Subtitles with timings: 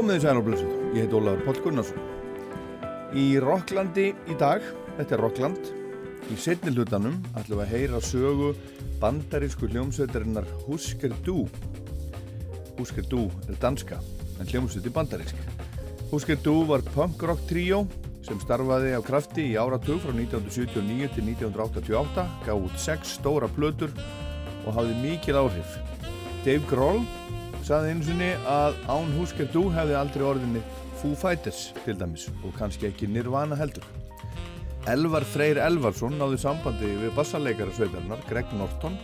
[0.00, 2.04] Komiði sæl og blöðsum, ég heit Ólaður Póll Gunnarsson.
[3.20, 4.64] Í Rokklandi í dag,
[4.96, 5.68] þetta er Rokkland,
[6.32, 8.48] í setni hlutanum ætlum við að heyra sögu
[9.02, 11.42] bandarísku hljómsveitarinnar Husker Du.
[12.78, 14.00] Husker Du er danska,
[14.40, 15.44] en hljómsveiti bandarísk.
[16.14, 17.82] Husker Du var punk rock tríó
[18.24, 23.92] sem starfaði á krafti í áratug frá 1979 til 1988, gaf út sex stóra plötur
[24.64, 25.76] og hafði mikil áhrif.
[26.40, 27.04] Dave Grohl
[27.66, 30.62] saði einu sinni að án Husker Du hefði aldrei orðinni
[31.00, 33.86] Foo Fighters til dæmis og kannski ekki Nirvana heldur.
[34.88, 38.96] Elvar Freyr Elvarsson náði sambandi við bassarleikara sveitarnar Greg Norton,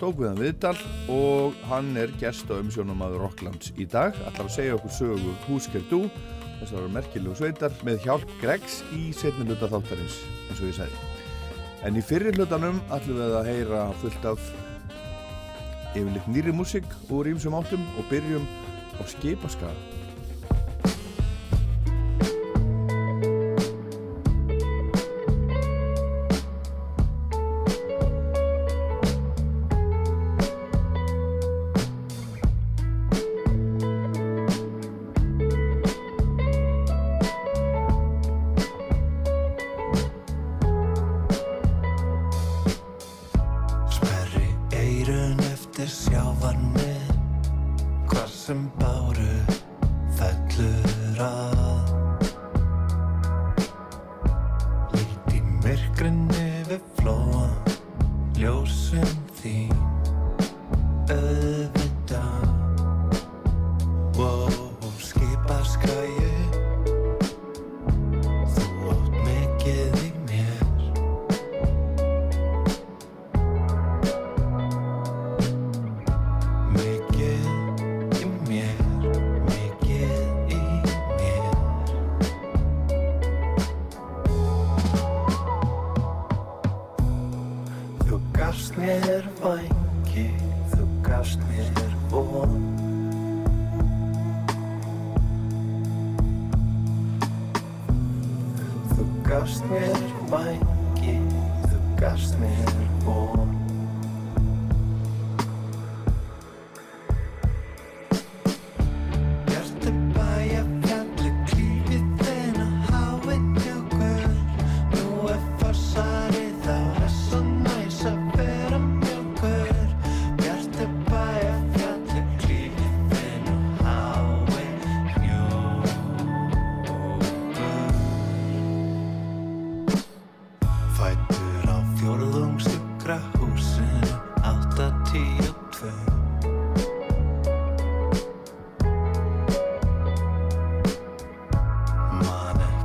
[0.00, 0.74] tók við hann viðdal
[1.12, 4.16] og hann er gest á umsjónum að Rocklands í dag.
[4.28, 6.04] Allar að segja okkur sögu Husker Du,
[6.62, 11.04] þessar merkilegu sveitar, með hjálp Gregs í setni hluta þáttarins eins og ég segði.
[11.86, 14.48] En í fyrir hlutanum ætlum við að heyra fullt af
[15.98, 18.44] yfirleitt nýri músík úr ímsum áttum og byrjum
[18.98, 19.97] á skipaskaða.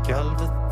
[0.04, 0.63] ekki alveg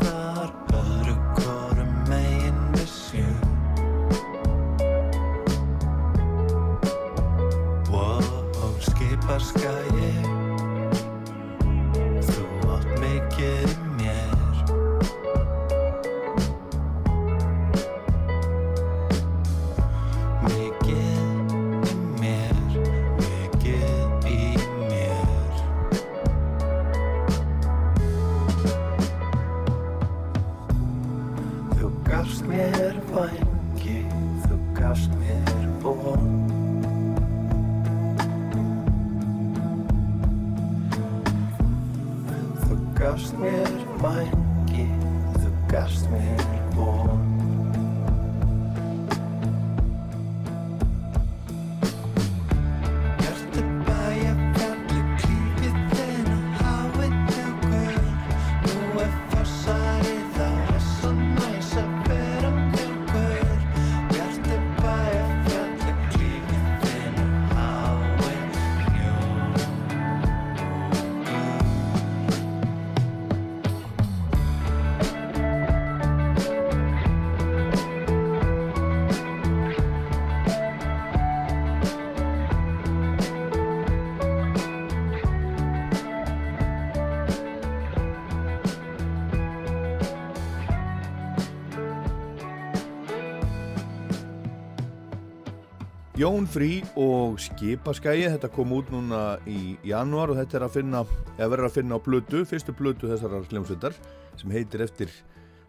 [96.22, 101.00] Jón Frí og Skipaskægi þetta kom út núna í januar og þetta er að finna,
[101.34, 103.96] eða verður að finna á blödu, fyrstu blödu þessar hljómsveitar
[104.38, 105.10] sem heitir eftir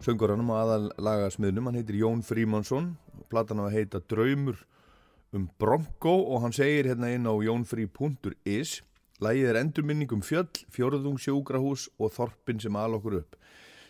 [0.05, 4.61] sönguranum og aðalagasmiðnum, hann heitir Jón Frímansson og platan á að heita Draumur
[5.33, 8.75] um Bronco og hann segir hérna inn á jónfrí.is
[9.25, 13.41] Lægið er endurminning um fjöll, fjörðung, sjógrahús og þorpin sem al okkur upp.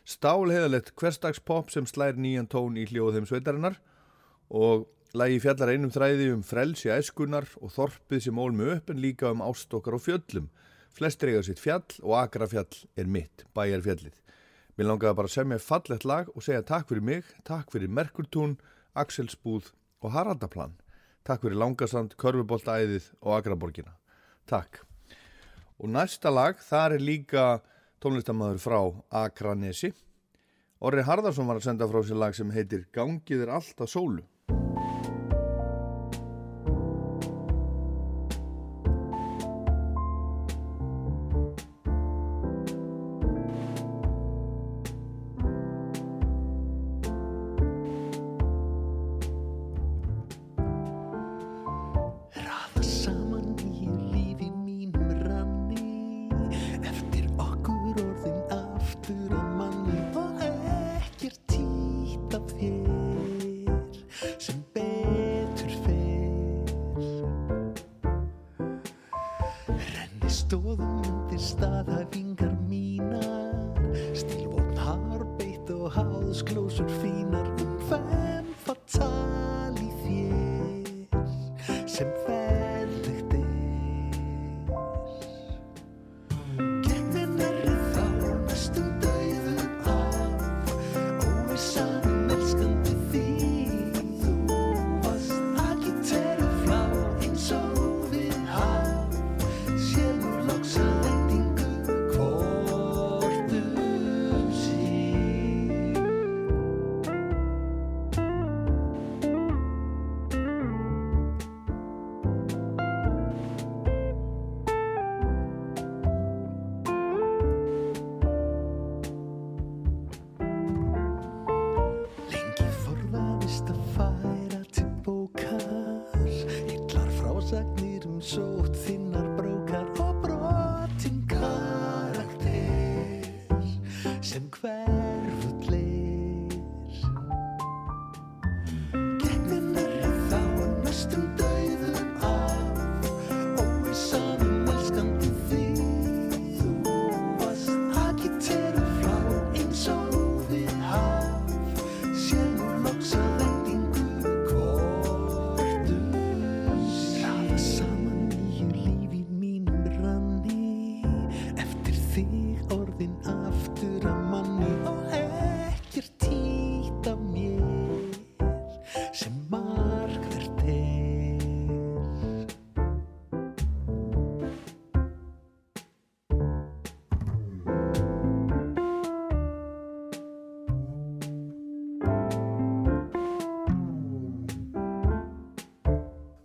[0.08, 3.82] Stál heðalett hverstagspop sem slær nýjan tón í hljóðum sveitarinnar
[4.48, 9.30] og lægi fjallar einum þræði um frelsi æskunar og þorpið sem ólmi upp en líka
[9.30, 10.48] um ástokkar og fjöllum.
[10.94, 14.16] Flest reyða sitt fjall og agrafjall er mitt, bæjarfjallið.
[14.74, 18.58] Mér langaði bara að semja fallett lag og segja takk fyrir mig, takk fyrir Merkurtún,
[18.98, 19.70] Axelsbúð
[20.02, 20.74] og Haraldaplan.
[21.22, 23.94] Takk fyrir Langasand, Körfuboltæðið og Agraborgina.
[24.50, 24.82] Takk.
[25.78, 27.48] Og næsta lag, þar er líka
[28.02, 28.80] tónlistamæður frá
[29.22, 29.94] Akranesi.
[30.82, 34.26] Orri Harðarsson var að senda frá sér lag sem heitir Gangið er alltaf sólu.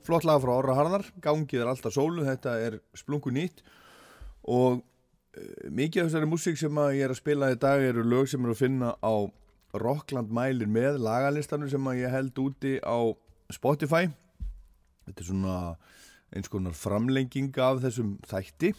[0.08, 3.58] Flott lag frá Orra Harðar, gangið er alltaf sólu, þetta er splungu nýtt
[4.48, 8.30] og uh, mikið af þessari músík sem ég er að spila í dag eru lög
[8.32, 9.28] sem eru að finna á
[9.76, 13.12] Rockland mælir með lagalistanum sem ég held úti á
[13.52, 14.08] Spotify.
[15.04, 15.60] Þetta er svona
[16.32, 18.72] eins konar framlenging af þessum þætti.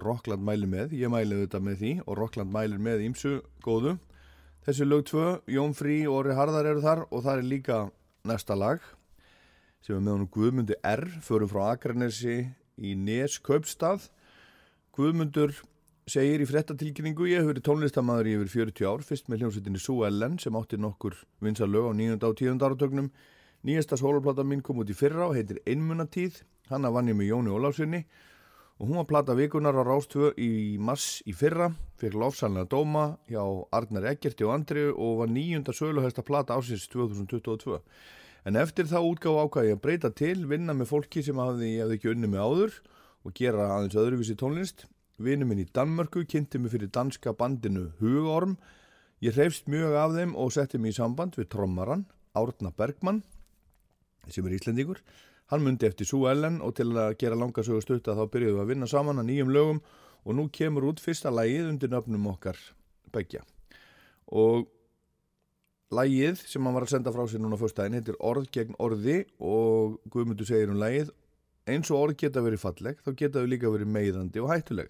[0.00, 3.98] Rockland mælir með, ég mæli þetta með því og Rockland mælir með ímsu góðu.
[4.64, 7.82] Þessi lög tvö, Jón Frí og Orri Harðar eru þar og það er líka
[8.24, 8.80] næsta lag
[9.86, 12.40] sem er með honum Guðmundi R förum frá Akranesi
[12.74, 14.08] í Nes Kaupstað
[14.96, 15.52] Guðmundur
[16.10, 20.08] segir í frettatilkynningu ég hef verið tónlistamæður í yfir 40 ár fyrst með hljómsveitinni Sue
[20.08, 22.18] Ellen sem átti nokkur vinsa lög á 9.
[22.18, 22.58] og 10.
[22.66, 23.12] áratögnum
[23.62, 27.54] nýjasta soloplata mín kom út í fyrra og heitir Einmunatíð hanna vann ég með Jóni
[27.54, 28.02] Óláfssoni
[28.80, 33.42] og hún var plata vikunar á Rástvö í mass í fyrra fyrir lofsalina dóma hjá
[33.70, 37.78] Arnar Eggerti og Andri og var nýjunda söluhæsta plata ásins 2022
[38.46, 41.96] En eftir þá útgáð ákvæði að breyta til, vinna með fólki sem hafði, ég hefði
[41.96, 42.76] ekki unni með áður
[43.26, 44.84] og gera aðeins öðruvísi tónlist.
[45.18, 48.54] Vinnu minn í Danmörku kynnti mig fyrir danska bandinu Hugorm.
[49.24, 52.04] Ég hrefst mjög af þeim og setti mig í samband við trommaran,
[52.38, 53.24] Árna Bergmann,
[54.30, 55.02] sem er íslendíkur.
[55.50, 58.60] Hann myndi eftir Sú Ellen og til að gera langa sögu stutt að þá byrjuðum
[58.60, 59.82] við að vinna saman að nýjum lögum
[60.22, 62.62] og nú kemur út fyrsta lægið undir nöfnum okkar
[63.10, 63.42] begja.
[64.30, 64.70] Og
[65.94, 70.00] Lægið sem hann var að senda frá sér núna fyrstæðin heitir Orð gegn orði og
[70.10, 71.12] Guðmundur segir um lægið
[71.70, 74.88] eins og orð geta verið falleg þá geta þau líka verið meiðandi og hættuleg.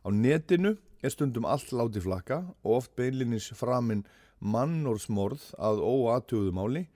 [0.00, 0.72] Á netinu
[1.04, 4.06] er stundum allt láti flakka og oft beinlinnins framinn
[4.40, 6.86] mannorsmorð að óatöðumáli.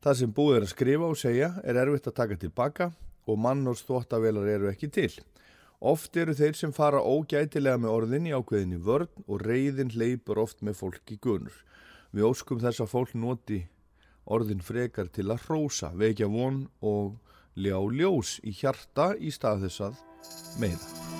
[0.00, 2.88] Það sem búið er að skrifa og segja er erfitt að taka tilbaka
[3.28, 5.10] og mannors þóttavelar eru ekki til.
[5.82, 10.64] Oft eru þeir sem fara ógætilega með orðin í ákveðinni vörn og reyðin hleypur oft
[10.64, 11.52] með fólk í gunur.
[12.12, 13.62] Við óskum þess að fólk noti
[14.28, 17.16] orðin frekar til að hrósa, vekja von og
[17.56, 20.04] ljá ljós í hjarta í stað þess að
[20.60, 21.11] meina.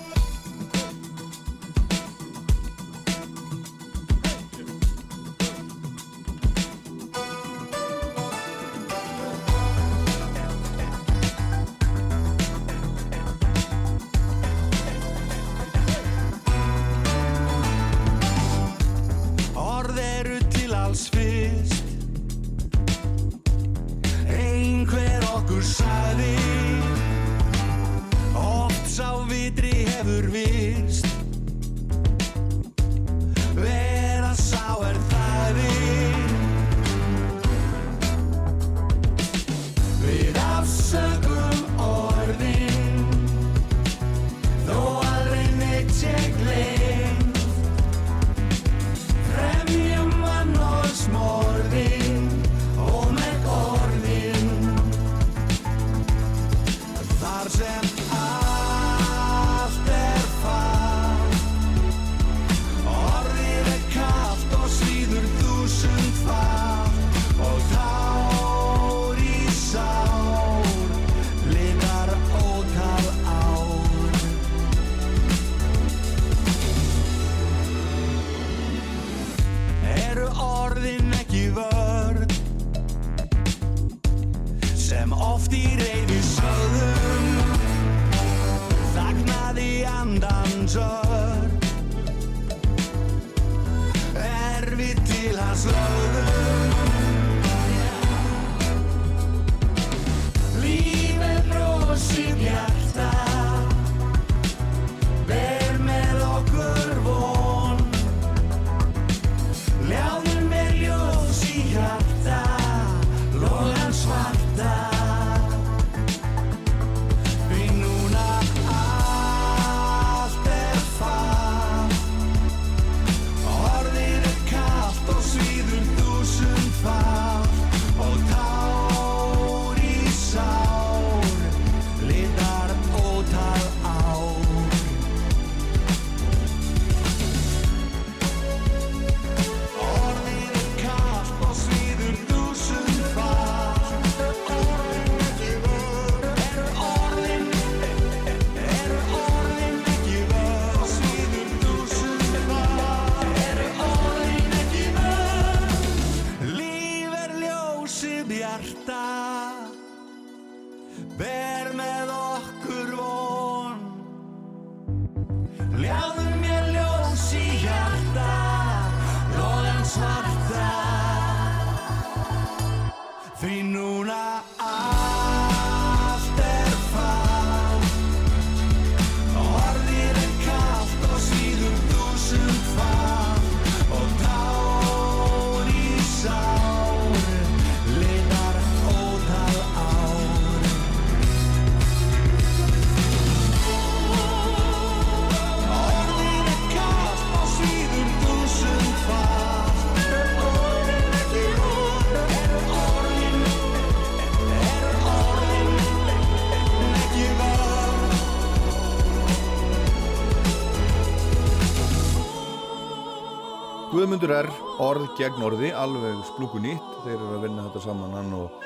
[214.02, 214.48] Guðmundur er
[214.82, 216.86] orð gegn orði, alveg splúku nýtt.
[217.04, 218.64] Þeir eru að vinna þetta saman hann og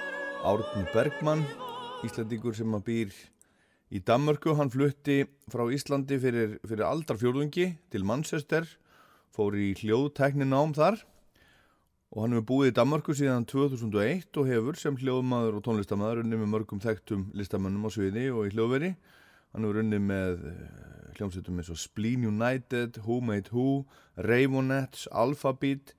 [0.48, 1.42] Árnur Bergmann,
[2.08, 3.18] Íslandíkur sem að býr
[3.92, 4.54] í Danmörku.
[4.56, 5.18] Hann flutti
[5.52, 8.64] frá Íslandi fyrir, fyrir aldarfjörðungi til Manchester,
[9.28, 14.96] fór í hljóðtekninám þar og hann hefur búið í Danmörku síðan 2001 og hefur sem
[14.96, 18.94] hljóðmaður og tónlistamæður unni með mörgum þekktum listamönnum á sviði og í hljóðveri.
[19.52, 20.48] Hann hefur unni með
[21.16, 23.84] hljómsveitum eins og Spleen United, Who Made Who,
[24.16, 25.94] Raveonettes, Alphabet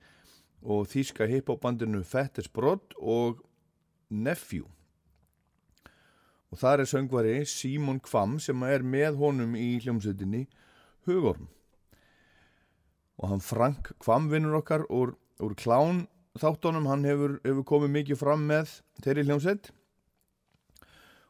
[0.62, 3.42] og þýska hiphopbandinu Fettes Brodd og
[4.10, 4.66] Nephew.
[6.48, 10.46] Og það er söngvari Simon Kvam sem er með honum í hljómsveitinni
[11.06, 11.48] Hugorm.
[13.18, 16.06] Og hann Frank Kvam vinnur okkar úr, úr klán
[16.38, 19.72] þáttunum, hann hefur, hefur komið mikið fram með þeirri hljómsveit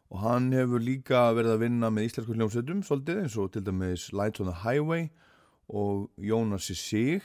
[0.09, 4.09] og hann hefur líka verið að vinna með íslensku hljómsveitum svolítið eins og til dæmis
[4.17, 5.11] Lights on the Highway
[5.69, 7.23] og Jónas í sig.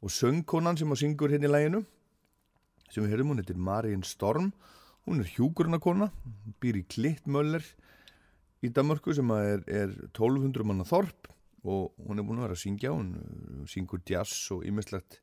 [0.00, 1.82] Og söngkonan sem að syngur hérna í læginu
[2.88, 4.52] sem við höfum, hún heitir Marian Storm.
[5.04, 6.08] Hún er hjúgrunarkona
[6.60, 7.64] býr í Klittmöller
[8.64, 11.28] í Danmörku sem er, er 1200 manna þorp.
[11.68, 15.18] Og hún er búin að vera að syngja, hún syngur jazz og ymmislegt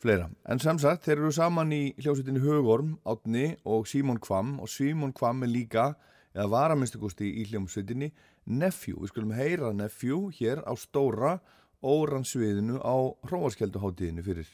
[0.00, 0.30] fleira.
[0.48, 5.44] En samsagt, þeir eru saman í hljómsveitinu Hugorm, Átni og Símon Kvam og Símon Kvam
[5.44, 5.86] er líka,
[6.34, 8.10] eða var að minnstakosti í hljómsveitinni,
[8.46, 9.00] Nephew.
[9.02, 11.38] Við skulum heyra Nephew hér á stóra
[11.84, 12.96] óransviðinu á
[13.28, 14.48] Hróaskjölduháttíðinu fyrir,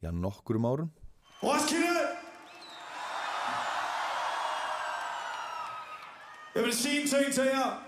[0.00, 0.90] já, nokkurum árum.
[1.40, 2.08] Roskilde!
[6.54, 7.78] Jeg vil sige en ting til jer.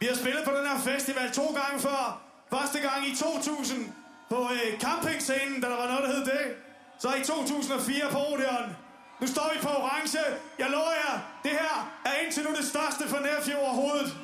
[0.00, 2.27] Vi har spillet på den her festival to gange før.
[2.50, 3.92] Første gang i 2000
[4.28, 6.54] på øh, campingscenen, da der var noget, der hed det.
[6.98, 8.76] Så i 2004 på Odeon.
[9.20, 10.18] Nu står vi på orange.
[10.58, 14.16] Jeg lover jer, det her er indtil nu det største for Nærfjord overhovedet.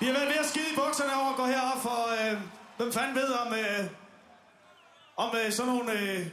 [0.00, 2.40] Vi har været ved at skide i bukserne over at gå herop, for øh,
[2.76, 3.84] hvem fanden ved om, øh,
[5.16, 6.26] om øh, sådan nogle øh,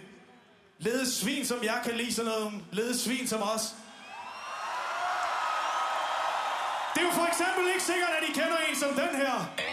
[0.79, 3.75] lede svin, som jeg kan lide, sådan nogle lede svin som os.
[6.93, 9.68] Det er jo for eksempel ikke sikkert, at I kender en som den her.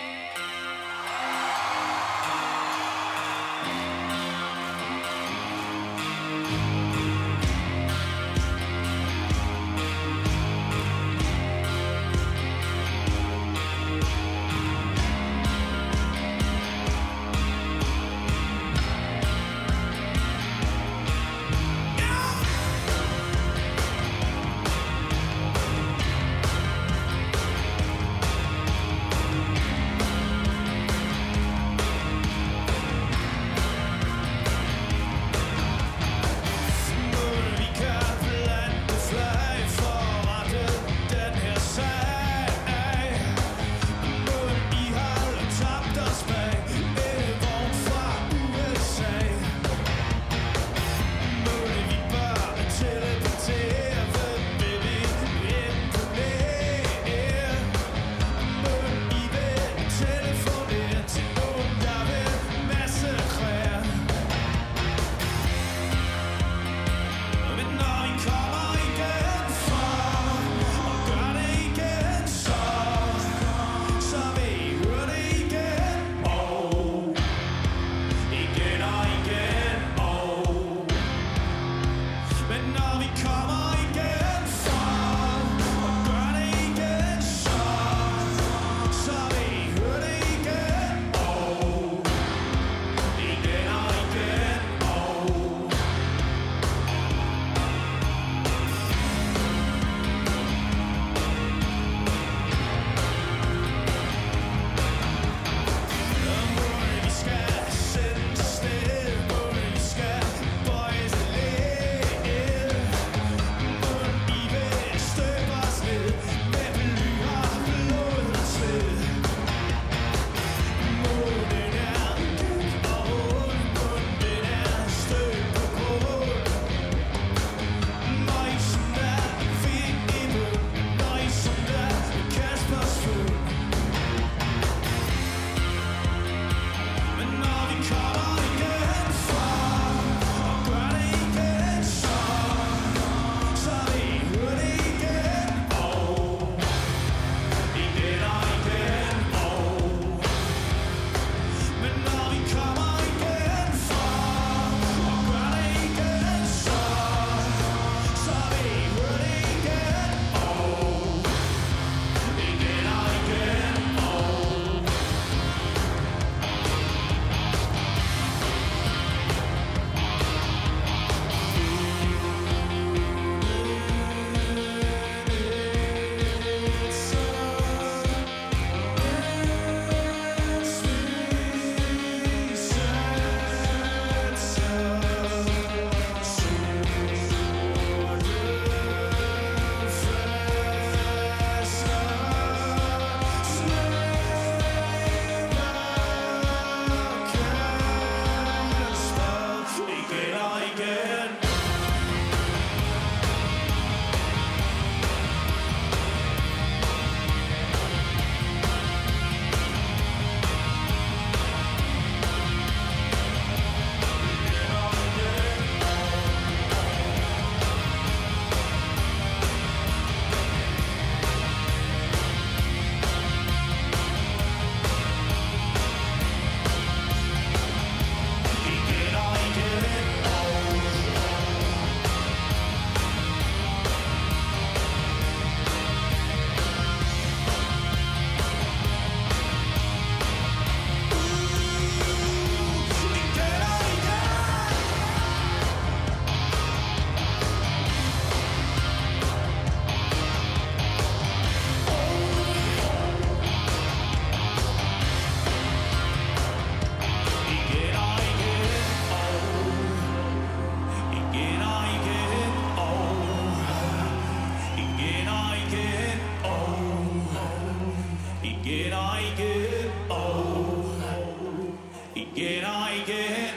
[272.16, 272.64] Igen,
[272.96, 273.52] igen.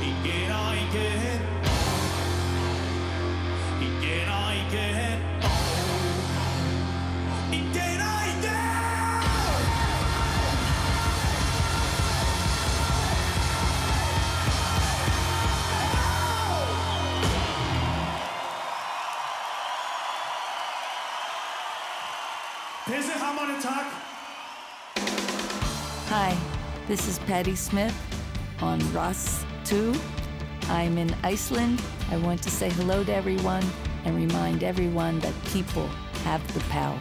[0.00, 1.40] Igen, igen.
[3.80, 4.28] Igen,
[4.60, 5.20] igen.
[7.50, 8.64] Igen, igen.
[22.86, 24.03] Pisse haben wir einen Tag
[26.86, 27.94] this is Patty Smith
[28.60, 29.94] on Ross 2.
[30.68, 31.80] I'm in Iceland.
[32.10, 33.64] I want to say hello to everyone
[34.04, 35.86] and remind everyone that people
[36.24, 36.98] have the power.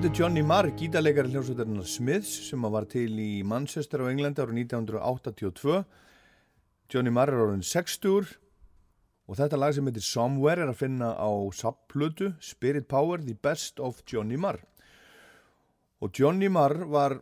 [0.00, 4.60] Þetta er Johnny Marr, gítarleikari hljómsveitarinnar Smiths sem var til í Manchester á Englandi árið
[4.62, 5.74] 1982.
[6.88, 8.30] Johnny Marr er orðin 60
[9.28, 13.76] og þetta lag sem heitir Somewhere er að finna á subplötu Spirit Power, The Best
[13.76, 14.62] of Johnny Marr.
[16.00, 17.18] Og Johnny Marr var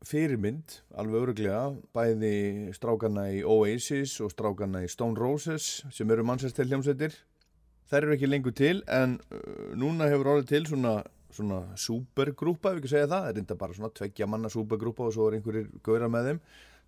[0.00, 6.64] fyrirmynd, alveg öruglega, bæði strákanna í Oasis og strákanna í Stone Roses sem eru Manchester
[6.64, 7.12] hljómsveitir.
[7.92, 11.02] Þær eru ekki lengur til en uh, núna hefur orðið til svona
[11.34, 15.14] svona supergrúpa, ef ekki segja það, það er reynda bara svona tveggja manna supergrúpa og
[15.16, 16.40] svo er einhverjir gauðra með þeim.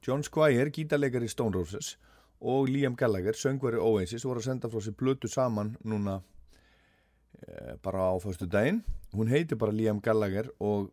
[0.02, 1.96] John Squire, gítarleikari Stone Roses
[2.42, 6.18] og Liam Gallagher, söngveri Oasis voru að senda frá sér blötu saman núna
[7.38, 8.82] e, bara á föstu daginn
[9.14, 10.90] hún heitir bara Liam Gallagher og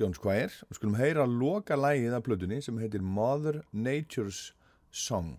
[0.00, 0.50] John Squire.
[0.68, 4.52] Og skulum heyra loka lægið af blötunni sem heitir Mother Nature's
[4.90, 5.38] Song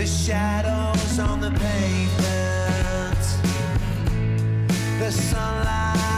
[0.00, 3.22] The shadows on the pavement.
[4.98, 6.09] The sunlight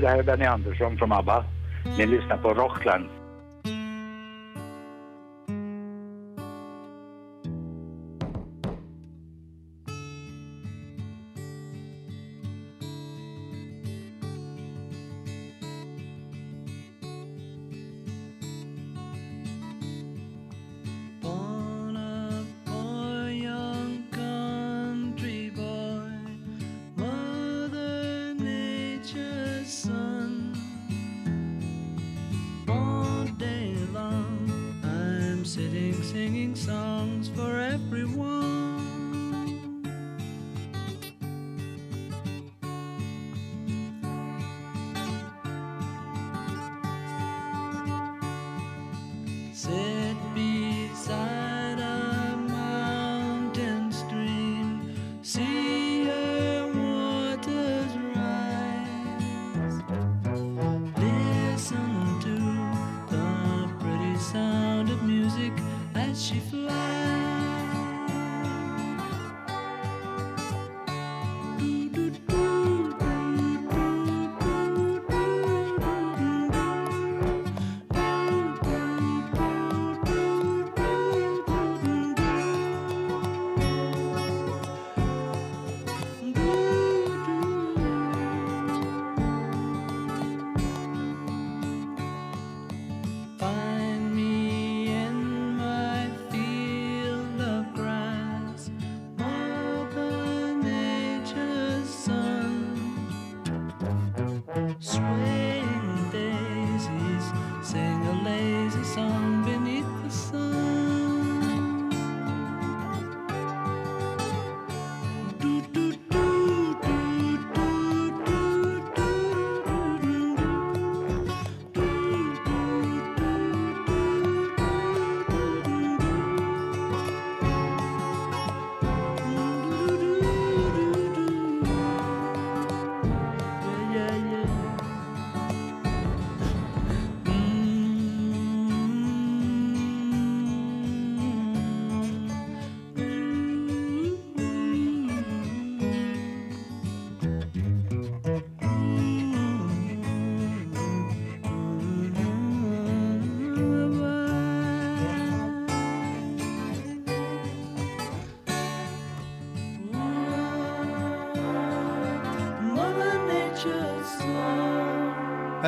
[0.00, 1.44] Hej, det här är Benny Andersson från ABBA.
[1.98, 3.04] Ni lyssnar på Rockland.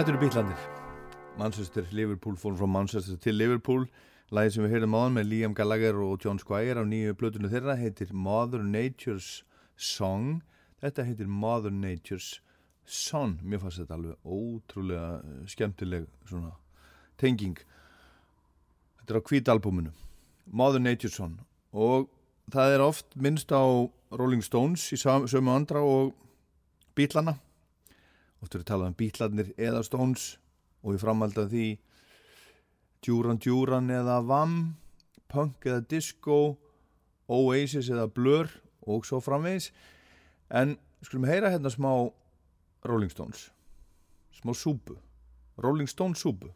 [0.03, 0.63] Þetta eru bítlandir
[1.39, 3.85] Manchester, Liverpool, fórum frá Manchester til Liverpool.
[4.35, 7.77] Lagið sem við heyrðum áðan með Liam Gallagher og John Squire á nýju blötunni þeirra
[7.79, 9.45] heitir Mother Nature's
[9.79, 10.41] Song.
[10.83, 12.41] Þetta heitir Mother Nature's
[12.83, 16.51] Son Mér fannst þetta alveg ótrúlega eh, skemmtileg svona
[17.23, 17.63] tenging.
[19.05, 19.95] Þetta er á kvítalbúminu
[20.51, 21.39] Mother Nature's Son
[21.71, 22.11] og
[22.51, 23.63] það er oft minnst á
[24.11, 26.11] Rolling Stones í sömu andra og
[26.99, 27.39] bítlana
[28.43, 30.37] oft verið talað um bítlarnir eða Stones
[30.83, 31.67] og ég framaldi að því
[33.07, 34.57] Duran Duran eða Vam
[35.33, 36.59] Punk eða Disco
[37.33, 38.51] Oasis eða Blur
[38.83, 39.71] og svo framvegis.
[40.51, 40.77] En
[41.07, 41.93] skulum heyra hérna smá
[42.85, 43.51] Rolling Stones
[44.43, 44.99] smá súpu
[45.59, 46.51] Rolling Stones súpu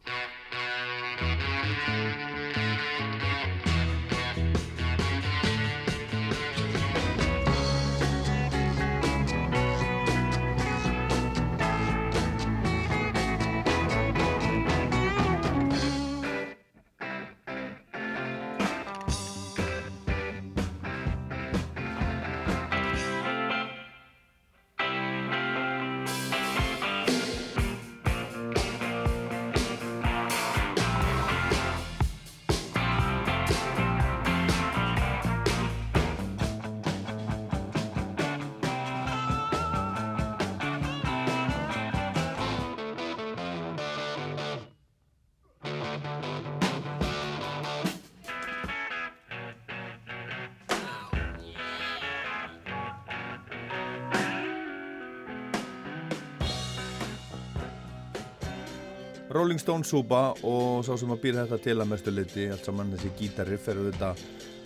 [59.47, 62.89] Rolling Stones súpa og sá sem að býra þetta til að mestu liti allt saman
[62.91, 64.09] þessi gítariff er þetta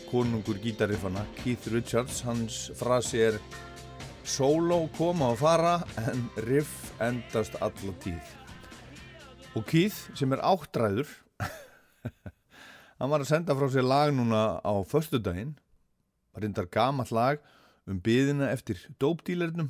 [0.08, 3.38] konungur gítariffana Keith Richards, hans frasi er
[4.26, 8.34] solo koma og fara en riff endast alla tíð.
[9.54, 11.14] Og Keith sem er áttræður
[12.98, 15.54] hann var að senda frá sér lag núna á föstudaginn
[16.34, 17.46] var reyndar gamall lag
[17.86, 19.70] um byðina eftir dópdílernum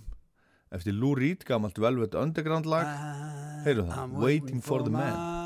[0.71, 2.87] eftir Lou Reed, gamalt Velvet Underground lag
[3.65, 5.40] Heyrðu það, Waiting for the man.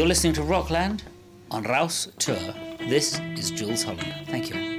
[0.00, 1.02] You're listening to Rockland
[1.50, 2.54] on Rouse Tour.
[2.88, 4.14] This is Jules Holland.
[4.28, 4.69] Thank you.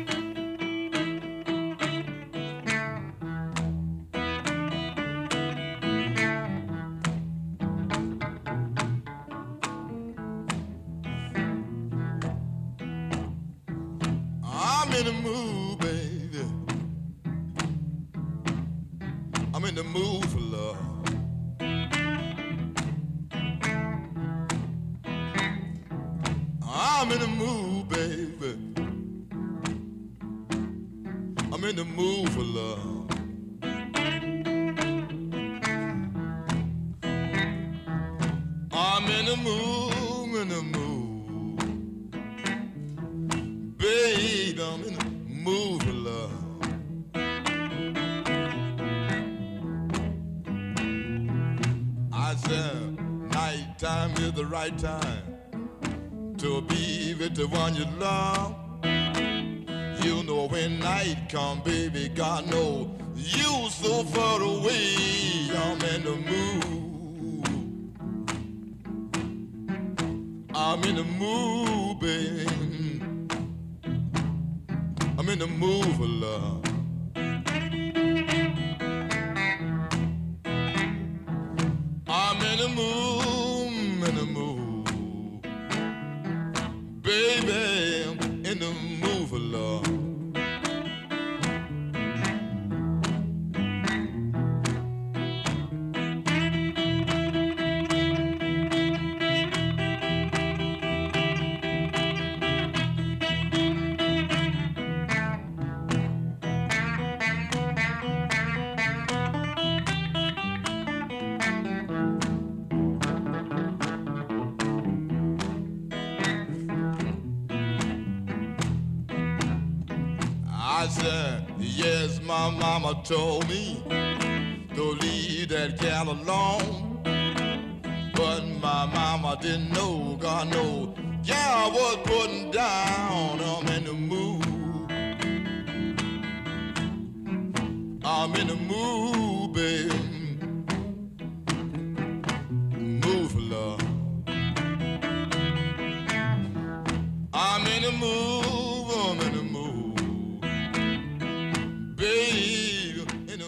[123.04, 123.41] told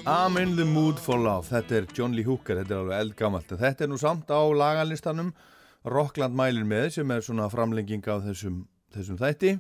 [0.06, 1.48] I'm in the mood for love.
[1.48, 3.52] Þetta er John Lee Hooker, þetta er alveg eldgamalt.
[3.56, 5.30] Þetta er nú samt á lagalistanum.
[5.88, 8.58] Rockland mælir með sem er svona framlenging af þessum,
[8.92, 9.54] þessum þætti.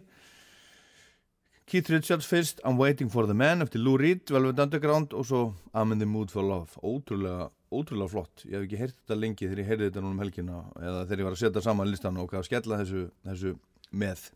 [1.63, 5.45] Keith Richards fyrst I'm Waiting for the Man eftir Lou Reed Velvet Underground og svo
[5.71, 6.75] I'm in the mood for love.
[6.83, 8.43] Ótrúlega, ótrúlega flott.
[8.43, 11.23] Ég hef ekki heyrt þetta lengi þegar ég heyrði þetta núna um helgina eða þegar
[11.23, 13.55] ég var að setja saman listan og að skella þessu, þessu
[13.95, 14.27] með.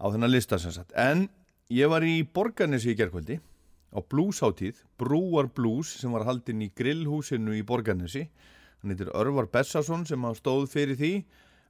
[0.00, 0.96] Á þennan lista sem sagt.
[0.96, 1.28] En
[1.68, 3.36] ég var í Borgarnesi í gerkvöldi
[3.94, 8.28] á bluesháttíð, Brúar Blues sem var haldinn í grillhúsinu í Borgarnesi.
[8.82, 11.12] Hann heitir Örvar Bessason sem stóð fyrir því.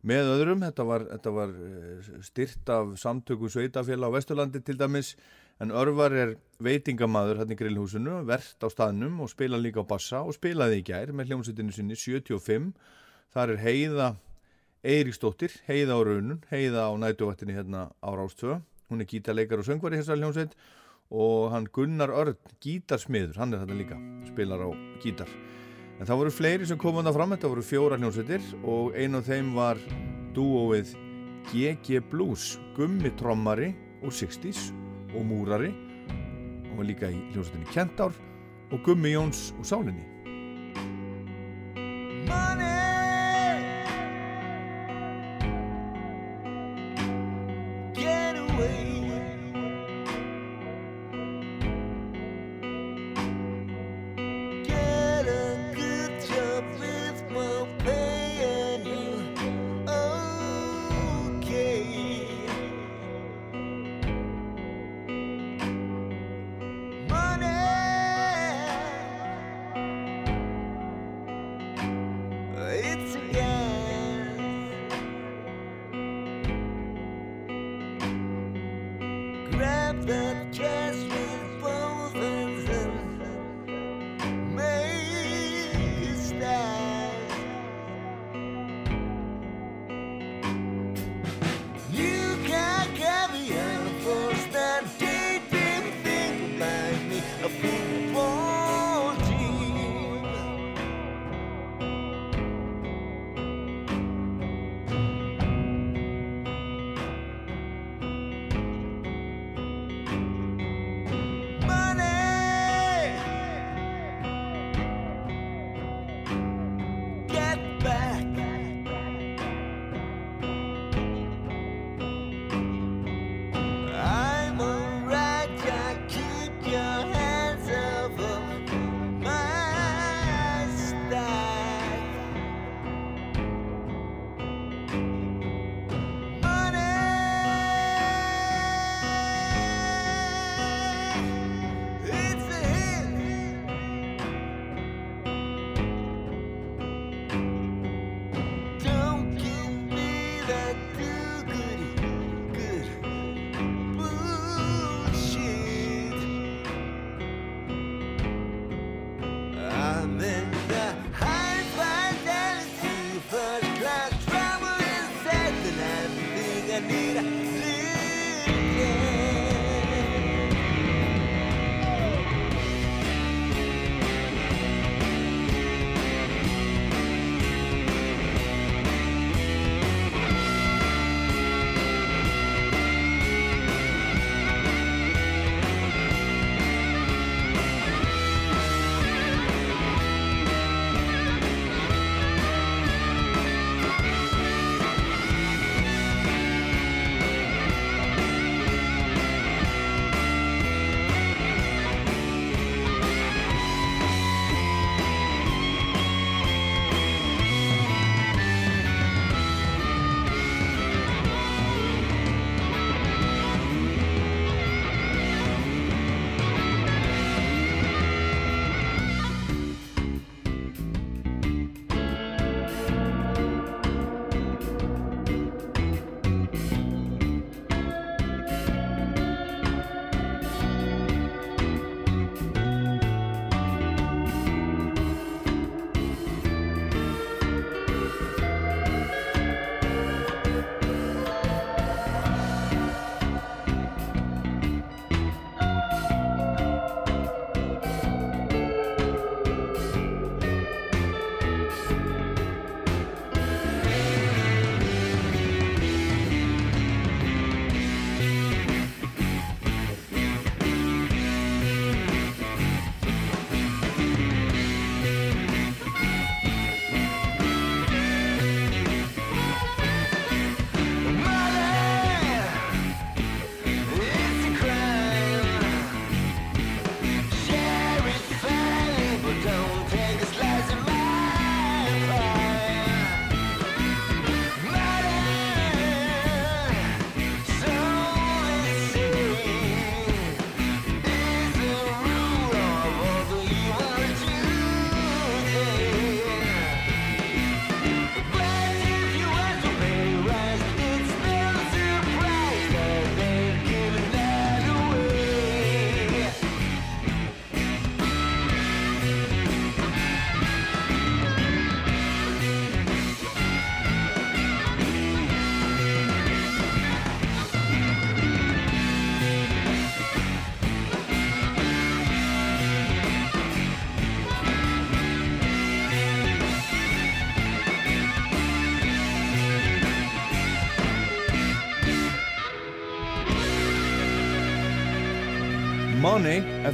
[0.09, 5.17] Með öðrum, þetta var, þetta var eh, styrt af samtöku sveitafélag á Vesturlandi til dæmis
[5.59, 10.23] en Örvar er veitingamaður hann í grillhúsinu, verðt á staðnum og spila líka á bassa
[10.23, 12.71] og spilaði í gær með hljómsveitinu sinni 75
[13.35, 14.09] þar er Heiða
[14.87, 19.99] Eiríksdóttir, Heiða á raunun Heiða á nætuvættinni hérna á Rástöða hún er gítarleikar og söngvari
[19.99, 20.55] þessar hljómsveit
[21.09, 23.99] og hann Gunnar Örn gítarsmiður, hann er þetta líka
[24.29, 24.71] spilar á
[25.03, 25.31] gítar.
[25.99, 29.31] En það voru fleiri sem komum það fram, þetta voru fjóra hljómsveitir og einu af
[29.31, 29.81] þeim var
[30.37, 30.95] dúóið
[31.49, 33.73] GG Blues gummi trommari
[34.05, 34.69] úr 60s
[35.17, 35.73] og múrari.
[36.77, 38.15] Og líka í hljómsveitinni Kentár
[38.71, 40.07] og Gummi Jóns úr Sálinni.
[42.29, 42.78] Get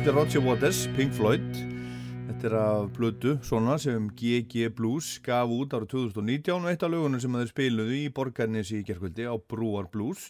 [0.04, 1.54] Money eftir Roger Waters, Pink Floyd.
[2.28, 6.90] Þetta er af blödu svona sem GG Blues gaf út ára 2019 og eitt af
[6.92, 10.26] lögunum sem þeir spiluðu í borgarnesi í gerkvöldi á Brúar Blues.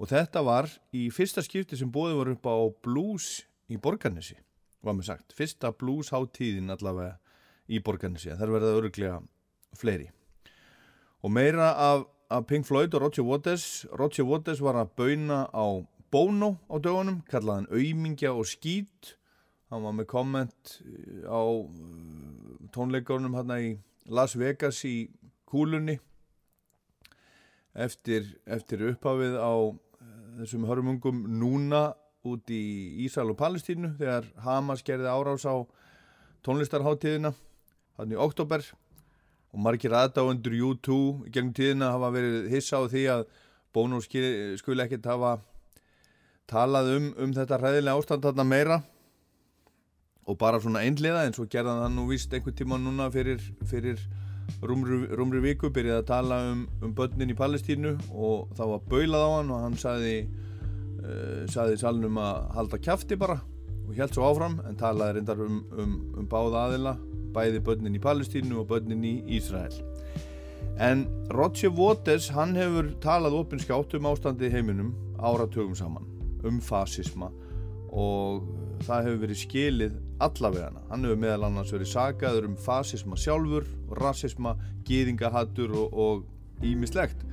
[0.00, 4.38] Og þetta var í fyrsta skipti sem bóði var upp á blues í borgarnesi
[4.80, 7.18] var mér sagt, fyrsta blues hátíðin allavega
[7.68, 9.20] í borgarnesi þar verða örglega
[9.76, 10.08] fleiri.
[11.20, 13.84] Og meira af, af Pink Floyd og Roger Waters.
[13.92, 19.14] Roger Waters var að bauna á Bono á dögunum, kallaði hann auðmingja og skít.
[19.72, 23.70] Hann var með komment eh, á eh, tónleikunum hérna í
[24.12, 25.08] Las Vegas í
[25.48, 25.96] kúlunni.
[27.72, 30.10] Eftir, eftir upphafið á eh,
[30.42, 31.94] þessum hörmungum núna
[32.28, 32.64] út í
[33.06, 35.64] Ísrael og Palestínu þegar Hamas gerði árás á
[36.44, 37.32] tónlistarháttíðina
[37.96, 38.62] hann í oktober
[39.52, 40.98] og margir aðdáendur U2
[41.28, 43.24] í gegnum tíðina hafa verið hissa á því að
[43.72, 45.32] Bono skuli ekkert hafa
[46.52, 48.80] talað um, um þetta hræðilega ástand þarna meira.
[50.28, 53.98] Og bara svona einliða en svo gerðan það nú víst einhvern tíma núna fyrir, fyrir
[54.62, 59.26] rúmri, rúmri viku byrjaði að tala um, um börnin í Palestínu og þá var baulað
[59.26, 60.14] á hann og hann saði
[61.02, 63.40] uh, saði salnum að halda kjafti bara
[63.82, 66.96] og held svo áfram en talaði reyndar um, um, um báða aðila
[67.34, 69.74] bæði börnin í Palestínu og börnin í Ísrael.
[70.82, 76.11] En Roger Waters hann hefur talað opinskátt um ástandi heiminum áratugum saman
[76.48, 77.30] um fasisma
[77.92, 78.46] og
[78.86, 80.80] það hefur verið skilið allavegana.
[80.88, 83.66] Hann hefur meðal annars verið sagaður um fasisma sjálfur,
[84.00, 84.54] rasisma,
[84.88, 86.24] gýðingahattur og
[86.64, 87.26] ímislegt.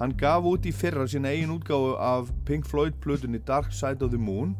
[0.00, 4.12] Hann gaf út í fyrra sína eigin útgáfu af Pink Floyd plutunni Dark Side of
[4.12, 4.56] the Moon.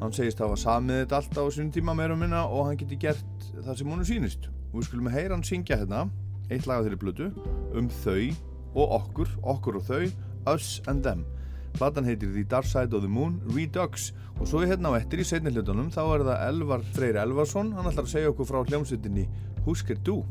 [0.00, 2.96] Hann segist hafa samið þetta allt á þessum tíma meira og minna og hann geti
[3.00, 4.48] gert það sem honum sýnist.
[4.70, 6.06] Og við skulum heyra hann syngja hérna,
[6.48, 7.28] eitt lag af þeirri plutu,
[7.76, 8.30] um þau
[8.78, 10.06] og okkur, okkur og þau,
[10.54, 11.26] us and them.
[11.76, 14.10] Platan heitir The Dark Side of the Moon Redux.
[14.40, 17.74] Og svo er hérna á eftir í seinni hlutunum þá er það Elvar Freyr Elvarsson.
[17.76, 19.28] Hann ætlar að segja okkur frá hljómsveitinni
[19.66, 20.22] Husker Du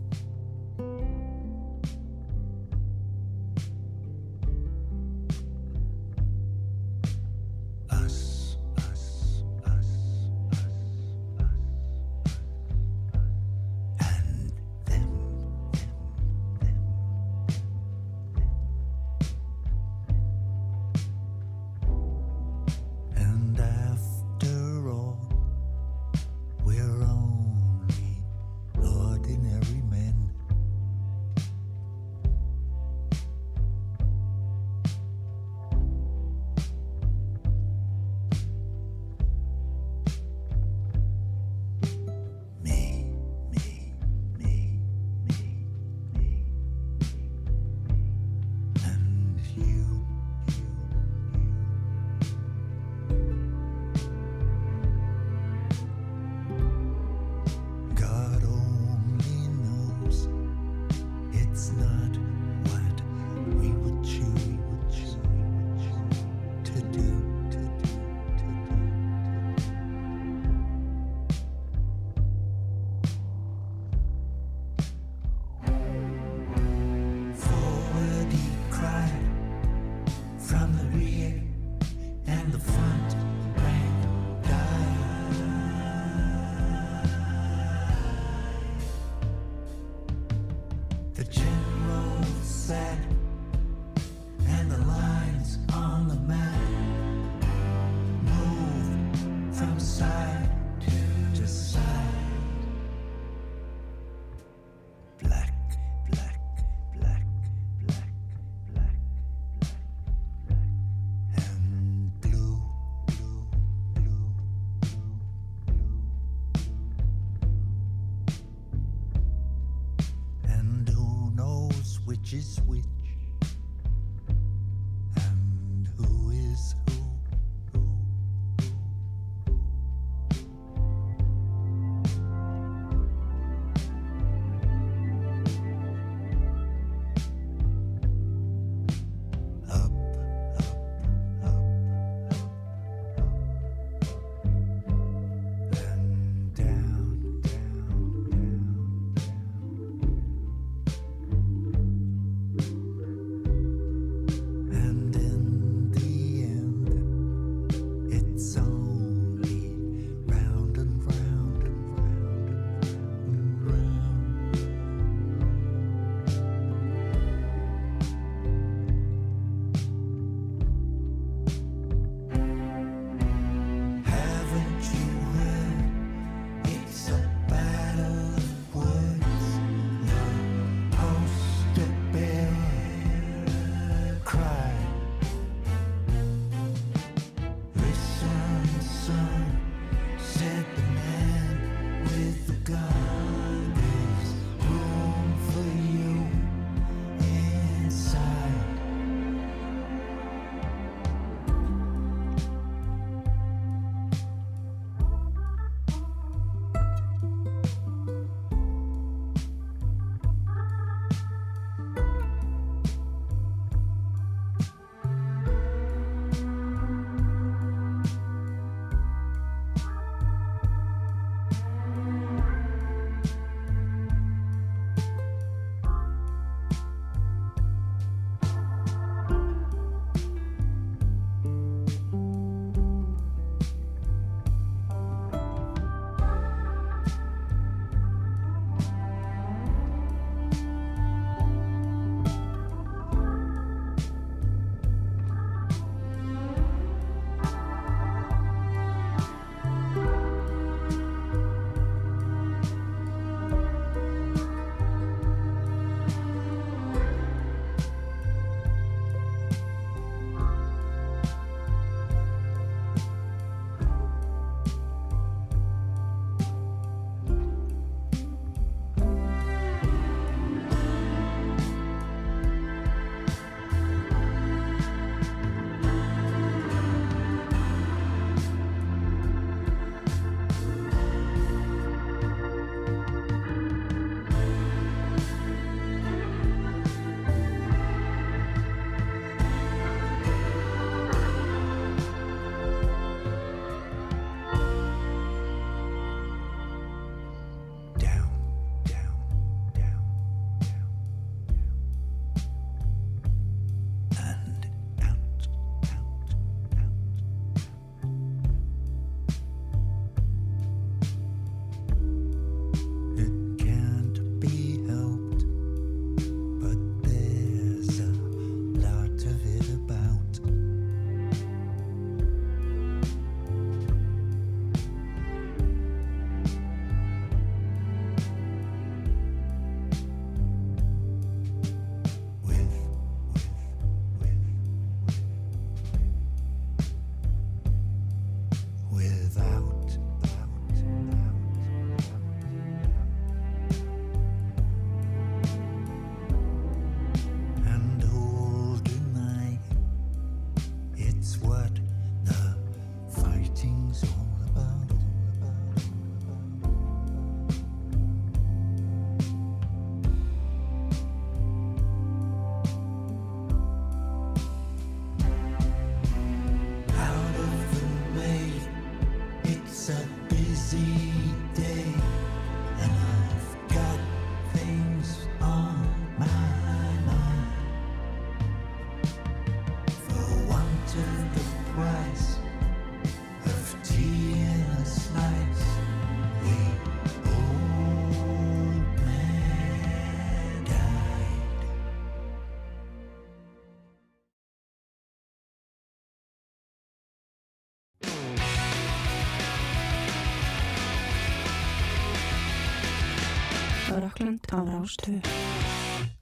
[404.29, 405.21] Rockland á Rástöðu.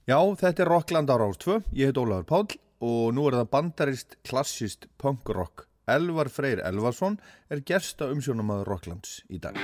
[0.08, 3.50] Já, þetta er Rockland á Rás 2, ég heit Ólafur Páll og nú er það
[3.52, 5.66] bandarist klassist punk rock.
[5.84, 7.20] Elvar Freyr Elvarsson
[7.52, 9.60] er gesta umsjónamaður Rocklands í dag.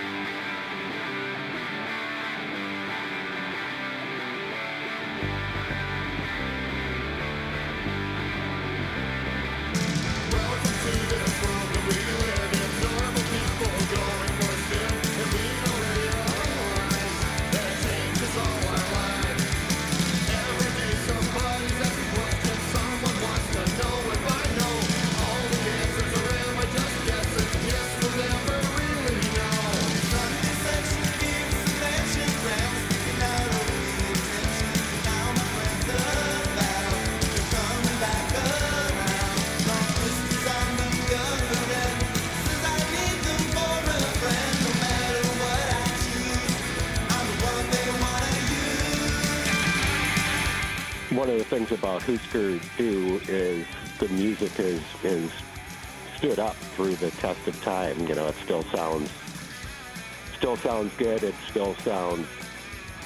[51.75, 53.67] About Husker Du is
[53.99, 55.31] the music is is
[56.17, 57.99] stood up through the test of time.
[58.07, 59.11] You know, it still sounds
[60.37, 61.23] still sounds good.
[61.23, 62.27] It still sounds,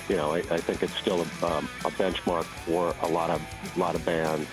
[0.09, 3.43] you know, I, I think it's still a, um, a benchmark for a lot of
[3.77, 4.49] a lot of bands.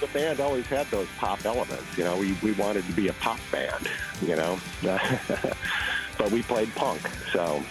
[0.00, 1.96] The band always had those pop elements.
[1.96, 3.88] You know, we, we wanted to be a pop band.
[4.20, 7.00] You know, but we played punk,
[7.32, 7.62] so.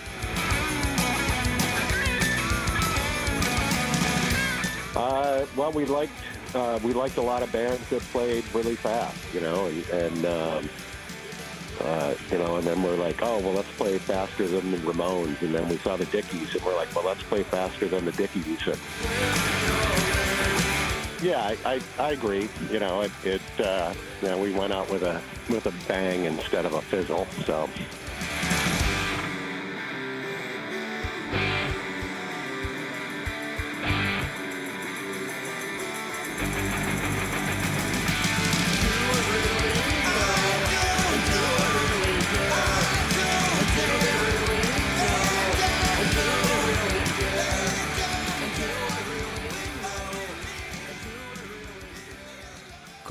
[4.96, 6.12] Uh, well, we liked
[6.54, 10.26] uh, we liked a lot of bands that played really fast, you know, and, and
[10.26, 10.70] um,
[11.80, 15.42] uh, you know, and then we're like, oh, well, let's play faster than the Ramones,
[15.42, 18.12] and then we saw the Dickies, and we're like, well, let's play faster than the
[18.12, 18.68] Dickies.
[18.68, 18.78] And
[21.24, 22.50] yeah, I, I, I agree.
[22.70, 26.26] You know, it, it uh, you know, we went out with a with a bang
[26.26, 27.70] instead of a fizzle, so.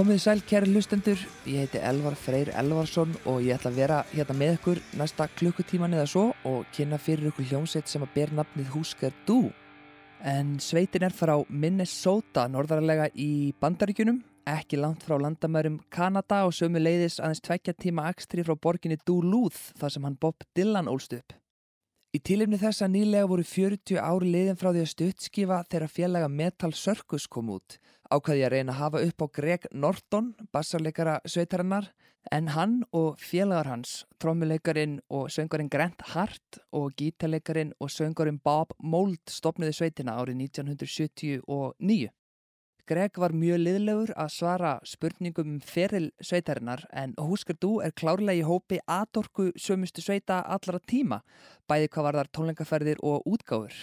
[0.01, 3.99] Komið þið sæl kæri lustendur, ég heiti Elvar Freyr Elvarsson og ég ætla að vera
[4.15, 8.33] hérna með ykkur næsta klukkutíman eða svo og kynna fyrir ykkur hljómsveit sem að ber
[8.39, 9.51] nafnið Húsker Du.
[10.21, 14.19] En sveitin er frá Minnesota, norðarlega í Bandaríkjunum,
[14.53, 19.71] ekki langt frá landamærum Kanada og sömu leiðis aðeins tvekja tíma akstri frá borginni Duluth
[19.81, 21.33] þar sem hann Bob Dylan ólst upp.
[22.13, 26.29] Í tilifni þess að nýlega voru 40 ári liðin frá því að stuttskifa þegar félaga
[26.29, 27.79] Metal Circus kom út,
[28.11, 31.91] ákvaði að reyna að hafa upp á Greg Norton, bassarleikara sveitarinnar,
[32.31, 38.75] en hann og félagar hans, trommuleikarin og söngarinn Grant Hart og gítarleikarin og söngarinn Bob
[38.79, 42.11] Mould stopniði sveitina árið 1979.
[42.91, 48.41] Greg var mjög liðlegur að svara spurningum um feril sveitarinnar en Húskar Du er klárlega
[48.41, 51.21] í hópi aðorku sömustu sveita allara tíma,
[51.71, 53.77] bæði hvað var þar tónlengaferðir og útgáfur.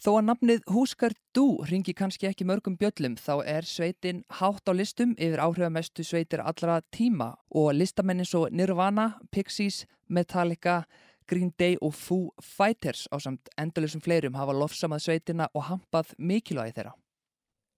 [0.00, 4.72] Þó að nafnið Húskar Du ringi kannski ekki mörgum bjöllum þá er sveitin hátt á
[4.72, 10.82] listum yfir áhrifamestu sveitir allra tíma og listamennin svo Nirvana, Pixies, Metallica,
[11.28, 16.76] Green Day og Foo Fighters á samt endalusum fleirum hafa lofsamað sveitina og hampað mikilvægi
[16.80, 16.96] þeirra.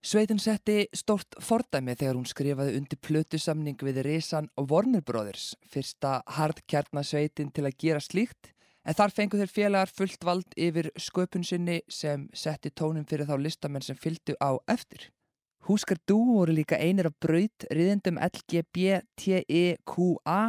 [0.05, 7.65] Sveitin setti stort fordæmi þegar hún skrifaði undir plötusamning við Risan Brothers, fyrsta hardkjarnasveitin til
[7.65, 8.54] að gera slíkt,
[8.85, 13.37] en þar fengu þeir félagar fullt vald yfir sköpun sinni sem setti tónum fyrir þá
[13.41, 15.11] listamenn sem fylgdu á eftir.
[15.65, 19.73] Húskar Du voru líka einir af braut riðendum LGBTEQA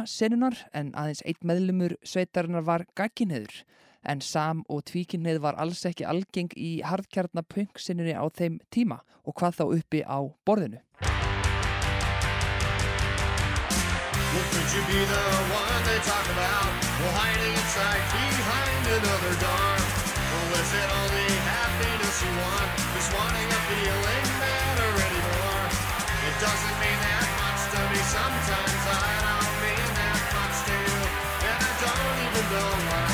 [0.04, 3.64] senunar en aðeins eitt meðlumur sveitarinnar var gagginheður
[4.04, 9.56] en sam og tvíkinnið var alls ekki algeng í hardkjarnapunk-sinnunni á þeim tíma og hvað
[9.56, 10.84] þá uppi á borðinu.
[16.36, 17.02] Well, the?
[17.04, 19.76] Well, hiding inside behind another door.
[20.32, 22.68] Or was it only happiness you want?
[22.94, 25.64] Just wanting a feeling better anymore.
[26.26, 28.82] It doesn't mean that much to me sometimes.
[28.88, 31.00] I don't mean that much to you.
[31.46, 33.05] And I don't even know what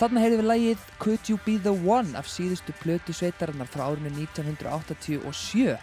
[0.00, 4.08] Þarna heyrðum við lagið Could You Be The One af síðustu plötu sveitarinnar frá árinu
[4.14, 5.74] 1987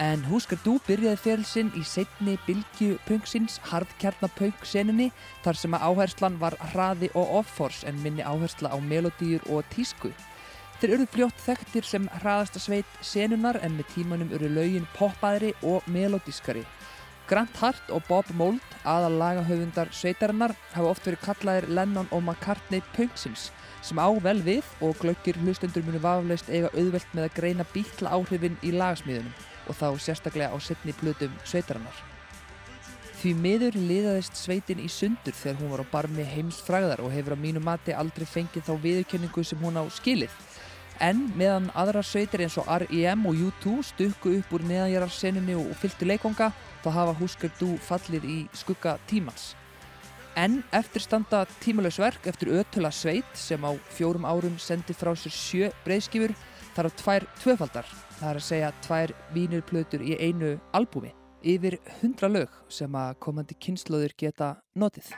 [0.00, 5.10] en Husker Du byrjaði feril sinn í setni bylgju punksins hardkjarnapunk senunni
[5.44, 10.08] þar sem að áherslan var hraði og off-force en minni áhersla á melodíur og tísku.
[10.80, 15.84] Þeir eru fljótt þekktir sem hraðasta sveit senunar en með tímanum eru lögin poppaðri og
[15.84, 16.64] melodískari.
[17.30, 22.82] Grant Hart og Bob Mould, aðal lagahöfundar sveitarinnar, hafa oft verið kallaðir Lennon og McCartney
[22.96, 23.52] punksins
[23.86, 28.16] sem á vel við og glöggir hlustendur munu vaflaust eiga auðvelt með að greina bítla
[28.18, 29.30] áhrifin í lagasmíðunum
[29.70, 32.02] og þá sérstaklega á setni plötum sveitarinnar.
[33.20, 37.42] Því miður liðaðist sveitin í sundur þegar hún var á barmi heimsfræðar og hefur á
[37.46, 40.34] mínu mati aldrei fengið þá viðurkenningu sem hún á skilið.
[41.00, 43.22] En meðan aðrar sveitir eins og R.E.M.
[43.30, 46.50] og U2 stukku upp úr neðanjararsenninu og fylgtu leikonga,
[46.84, 49.54] þá hafa Husker Du fallið í skugga tímans.
[50.36, 55.34] En eftir standa tímalaus verk eftir ötula sveit sem á fjórum árum sendi frá sér
[55.34, 56.36] sjö breyðskifur
[56.76, 57.88] þar á tvær tvöfaldar,
[58.20, 63.58] það er að segja tvær vínirplötur í einu albúmi, yfir hundra lög sem að komandi
[63.58, 65.10] kynnslóður geta notið.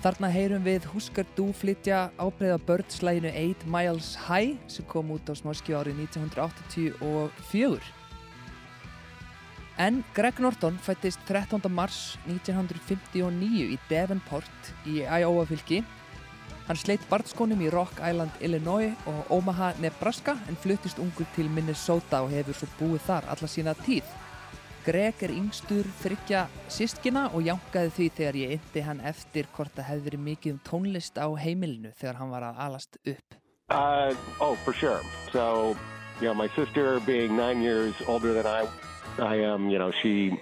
[0.00, 5.36] Þarna heyrum við Husker Du flytja ábreyða börnslæginu 8 Miles High sem kom út á
[5.36, 7.90] smáskju árið 1984.
[9.76, 11.60] En Greg Norton fættist 13.
[11.68, 15.82] mars 1959 í Devonport í Iowa fylki.
[16.64, 22.24] Hann sleitt barnskónum í Rock Island, Illinois og Omaha, Nebraska en fluttist ungur til Minnesota
[22.24, 24.08] og hefur svo búið þar alla sína tíð.
[24.84, 29.88] Greg er yngstur þryggja sískina og jánkaði því þegar ég yndi hann eftir hvort það
[29.90, 33.36] hefði verið mikið um tónlist á heimilinu þegar hann var að alast upp.
[33.70, 35.02] Uh, oh, for sure.
[35.32, 35.76] So,
[36.20, 38.66] you know, my sister being nine years older than I,
[39.18, 40.40] I am, you know, she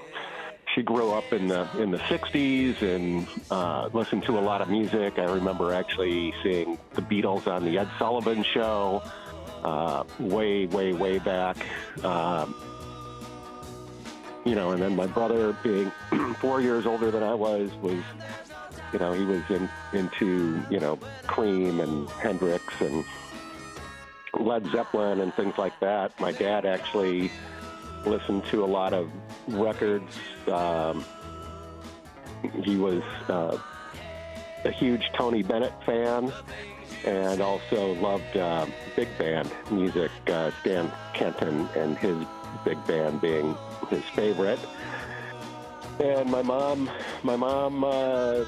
[0.75, 4.69] she grew up in the in the '60s and uh, listened to a lot of
[4.71, 5.19] music.
[5.19, 9.03] I remember actually seeing the Beatles on the Ed Sullivan Show,
[9.65, 11.57] uh, way, way, way back.
[12.05, 12.55] Um,
[14.49, 15.93] you know, and then my brother being
[16.39, 18.03] four years older than I was was
[18.93, 23.05] you know, he was in, into, you know, Cream and Hendrix and
[24.39, 26.19] Led Zeppelin and things like that.
[26.21, 27.31] My dad actually
[28.07, 29.11] listened to a lot of
[29.47, 30.17] records.
[30.47, 31.05] Um,
[32.63, 33.59] he was uh,
[34.65, 36.33] a huge Tony Bennett fan
[37.05, 42.17] and also loved uh, big band music, uh, Stan Kenton and his
[42.65, 43.57] big band being
[43.91, 44.61] his favorite.
[46.01, 46.91] And my mom,
[47.23, 48.45] my mom uh,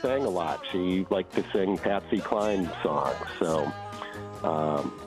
[0.00, 0.64] sang a lot.
[0.72, 3.26] She liked to sing Patsy Cline songs.
[3.38, 3.72] So,
[4.42, 5.00] um,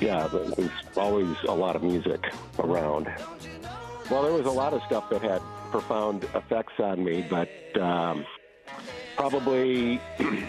[0.00, 2.24] yeah, there was always a lot of music
[2.58, 3.12] around.
[4.10, 7.48] Well, there was a lot of stuff that had profound effects on me, but
[7.80, 8.24] um,
[9.16, 10.44] probably, you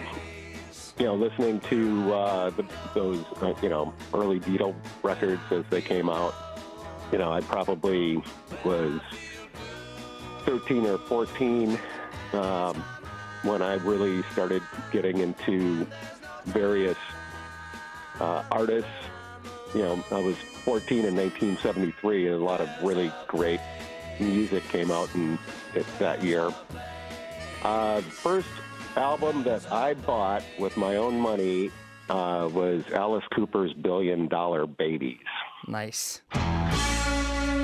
[1.00, 2.64] know, listening to uh, the,
[2.94, 6.34] those, uh, you know, early Beatle records as they came out,
[7.12, 8.22] you know, I probably
[8.64, 9.00] was
[10.44, 11.78] 13 or 14
[12.32, 12.84] um,
[13.42, 15.86] when I really started getting into
[16.46, 16.98] various
[18.20, 18.90] uh, artists.
[19.74, 23.60] You know, I was 14 in 1973, and a lot of really great
[24.18, 25.38] music came out in
[25.74, 26.50] it, that year.
[27.62, 28.48] Uh, the first
[28.96, 31.70] album that I bought with my own money
[32.08, 35.18] uh, was Alice Cooper's Billion Dollar Babies.
[35.66, 36.22] Nice.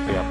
[0.06, 0.24] 对呀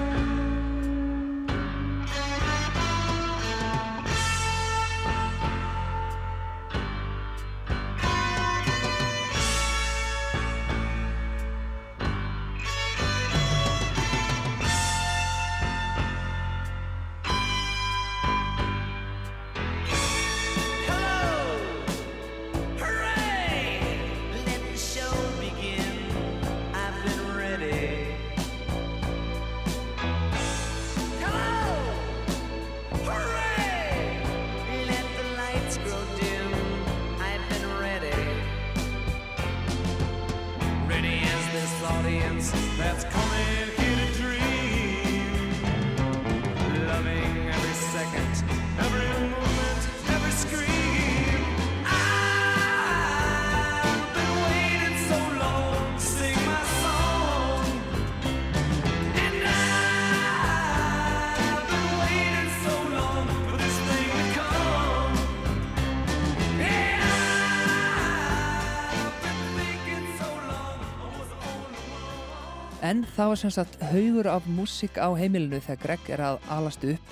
[73.21, 77.11] það var sem sagt haugur af músík á heimilinu þegar Greg er að alast upp.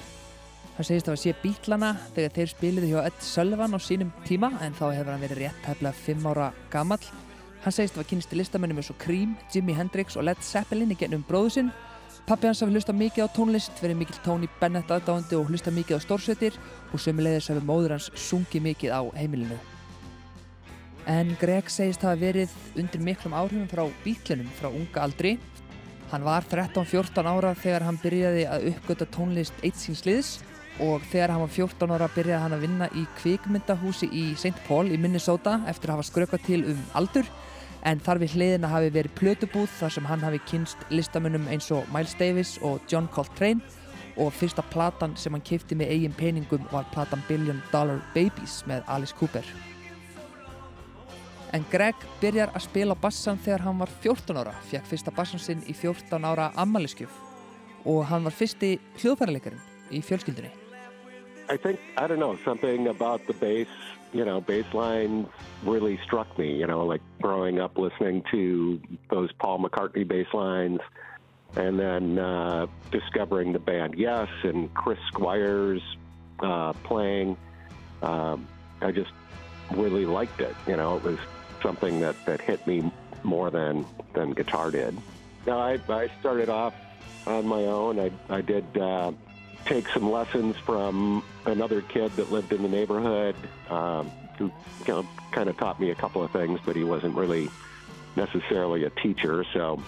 [0.74, 4.74] Hann segist að sé bítlana þegar þeir spiliði hjá Ed Sullivan á sínum tíma en
[4.74, 7.04] þá hefur hann verið rétt hefla 5 ára gamall.
[7.62, 10.96] Hann segist að var kynst í listamennum eins og Cream, Jimi Hendrix og Led Zeppelin
[10.96, 11.70] í gennum bróðu sinn.
[12.26, 16.00] Pappi hans hafi hlusta mikið á tónlist, verið mikill Tony Bennett aðdáandi og hlusta mikið
[16.00, 16.58] á stórsveitir
[16.90, 19.60] og sömulegðis hafi móður hans sungið mikið á heimilinu.
[21.10, 25.38] En Greg segist hafa verið undir miklum áhrifum frá bítlunum frá unga aldri.
[26.10, 30.32] Hann var 13-14 ára þegar hann byrjaði að uppgöta tónlist eitt síns liðs
[30.82, 34.56] og þegar hann var 14 ára byrjaði hann að vinna í kvikmyndahúsi í St.
[34.66, 37.30] Paul í Minnesota eftir að hafa skrökað til um aldur
[37.86, 41.86] en þar við hliðina hafi verið plötubúð þar sem hann hafi kynst listamönnum eins og
[41.94, 43.62] Miles Davis og John Coltrane
[44.20, 48.82] og fyrsta platan sem hann kifti með eigin peningum var platan Billion Dollar Babies með
[48.88, 49.46] Alice Cooper.
[51.54, 55.66] En Greg byrjar að spila bassan þegar hann var 14 ára, fekk fyrsta bassan sinn
[55.66, 57.26] í 14 ára ammaliskjöf
[57.88, 59.62] og hann var fyrsti hljóðfæraleikarin
[59.92, 60.52] í fjölskyldunni.
[61.50, 63.68] I think I don't know something about the bass,
[64.14, 65.28] you know, bass line
[65.64, 66.54] really struck me.
[66.54, 70.80] You know, like growing up listening to those Paul McCartney bass lines,
[71.56, 75.82] and then uh, discovering the band Yes and Chris Squires
[76.40, 77.36] uh, playing.
[78.04, 78.48] Um,
[78.82, 79.12] I just
[79.72, 80.56] really liked it.
[80.68, 81.18] You know, it was
[81.62, 82.92] something that, that hit me
[83.24, 84.98] more than than guitar did.
[85.46, 86.74] Now, I, I started off
[87.26, 88.00] on my own.
[88.00, 89.12] I, I did uh,
[89.66, 93.36] take some lessons from another kid that lived in the neighborhood
[93.70, 97.16] um, who you know, kind of taught me a couple of things, but he wasn't
[97.16, 97.50] really
[98.16, 99.46] necessarily a teacher.
[99.54, 99.82] So,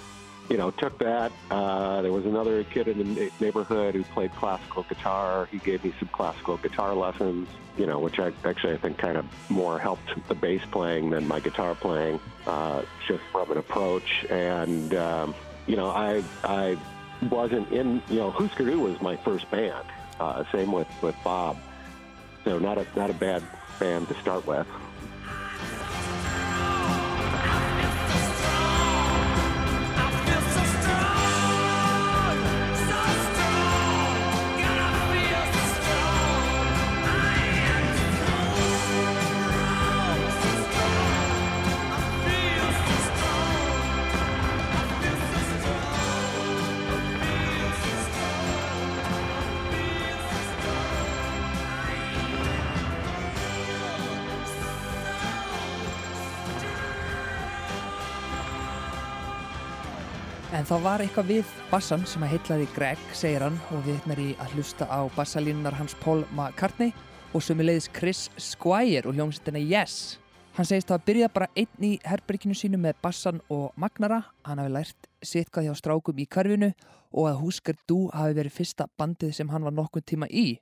[0.51, 1.31] you know, took that.
[1.49, 5.47] Uh, there was another kid in the neighborhood who played classical guitar.
[5.49, 7.47] He gave me some classical guitar lessons,
[7.77, 11.25] you know, which I actually I think kind of more helped the bass playing than
[11.25, 14.25] my guitar playing, uh, just from an approach.
[14.29, 15.33] And um,
[15.67, 16.77] you know, I I
[17.29, 18.01] wasn't in.
[18.09, 19.85] You know, Husker Du was my first band.
[20.19, 21.57] Uh, same with with Bob.
[22.43, 23.41] So not a not a bad
[23.79, 24.67] band to start with.
[60.81, 64.55] Þá var eitthvað við bassan sem að heitlaði Greg, segir hann, og vitnar í að
[64.55, 66.89] hlusta á bassalínunar hans Paul McCartney
[67.37, 70.17] og sömuleiðis Chris Squire og hljómsveitina Yes.
[70.57, 74.23] Hann segist að byrja bara einn í herberginu sínu með bassan og magnara.
[74.41, 76.71] Hann hafi lært sitt hvað hjá strákum í karfinu
[77.11, 80.55] og að Husker Du hafi verið fyrsta bandið sem hann var nokkur tíma í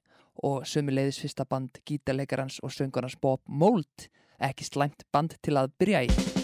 [0.44, 4.12] og sömuleiðis fyrsta band gítarleikarans og söngarnas Bob Mould.
[4.36, 6.39] Ekki slæmt band til að byrja í.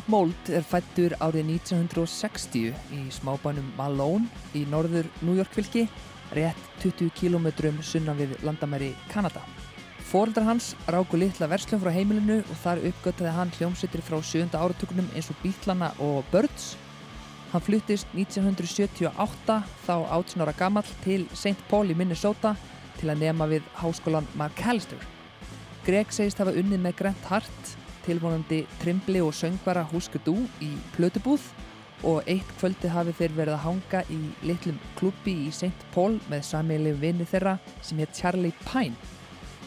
[0.00, 5.82] Bob Mould er fættur árið 1960 í smábænum Malone í norður New York fylki,
[6.32, 7.50] rétt 20 km
[7.84, 9.42] sunnan við landamæri Kanada.
[10.08, 14.46] Fóreldrar hans ráku litla verslun frá heimilinu og þar uppgöttaði hann hljómsveitir frá 7.
[14.56, 16.78] áratökunum eins og Bítlana og Birds.
[17.52, 21.58] Hann fluttist 1978 þá 18 ára gamall til St.
[21.68, 22.54] Paul í Minnesota
[22.96, 25.04] til að nema við háskólan McAllister.
[25.84, 27.76] Greg segist hafa unnið með Grant Hart
[28.10, 30.34] tilvonandi trimbli og söngvara Húskudú
[30.64, 31.44] í plötubúð
[32.08, 34.18] og eitt kvöldi hafi þeir verið að hanga í
[34.48, 35.86] litlum klubbi í St.
[35.94, 38.96] Paul með sammeilið vinni þeirra sem hétt Charlie Pine.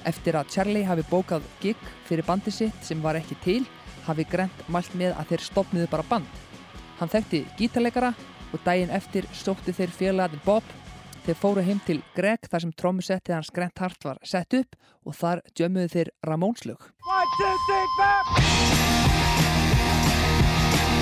[0.04, 1.80] Eftir að Charlie hafi bókað gig
[2.10, 3.62] fyrir bandi sitt sem var ekki til
[4.08, 6.40] hafi Grant mælt með að þeir stopniðu bara band.
[7.00, 8.12] Hann þekkti gítarleikara
[8.52, 10.66] og daginn eftir sótti þeir félagin Bob
[11.24, 14.76] Þeir fóru heim til Greg þar sem trommusettið hans Grant Hart var sett upp
[15.08, 16.90] og þar djömmuðu þeir Ramones-lög.
[17.08, 18.20] One, two, three, four.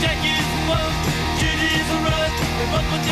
[0.03, 0.93] Jackie's the one,
[1.41, 2.31] Judy's the run.
[3.01, 3.10] They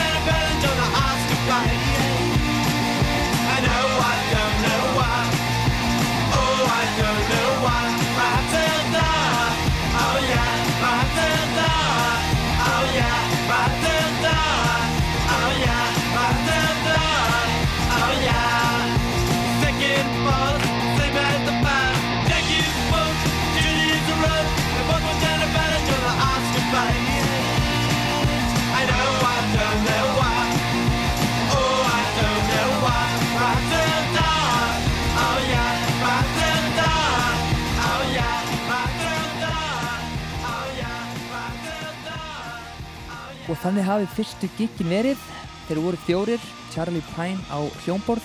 [43.59, 45.23] Og þannig hafi fyrstu giggin verið.
[45.67, 48.23] Þeir voru fjórir, Charlie Pine á hljómborð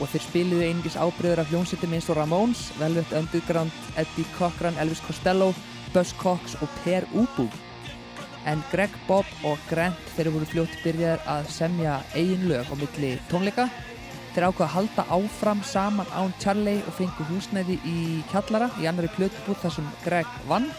[0.00, 5.02] og þeir spiluðu einingis ábreyður af hljómsveitum eins og Ramones, Velvet Underground, Eddie Cochran, Elvis
[5.04, 5.50] Costello,
[5.92, 7.44] Buzz Cox og Per Ubu.
[8.48, 13.14] En Greg, Bob og Grant þeir voru fljótt byrjaðir að semja eigin lög á milli
[13.28, 13.68] tónleika.
[14.32, 17.98] Þeir ákvaða að halda áfram saman án Charlie og fengu húsnæði í
[18.32, 20.72] kjallara í annari plötubúð þar sem Greg vann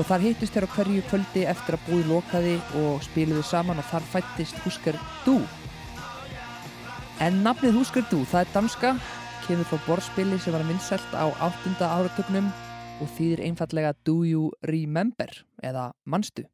[0.00, 3.88] og þar hittust þeir á hverju kvöldi eftir að búið lokaði og spiluðu saman og
[3.90, 4.96] þar fættist Husker
[5.26, 5.36] Du.
[7.20, 8.94] En nafnið Husker Du, það er danska,
[9.44, 11.74] kemur frá borðspili sem var vinsælt á 8.
[11.84, 12.48] áratögnum
[13.00, 15.28] og þýðir einfallega Do You Remember
[15.60, 16.46] eða Manstu.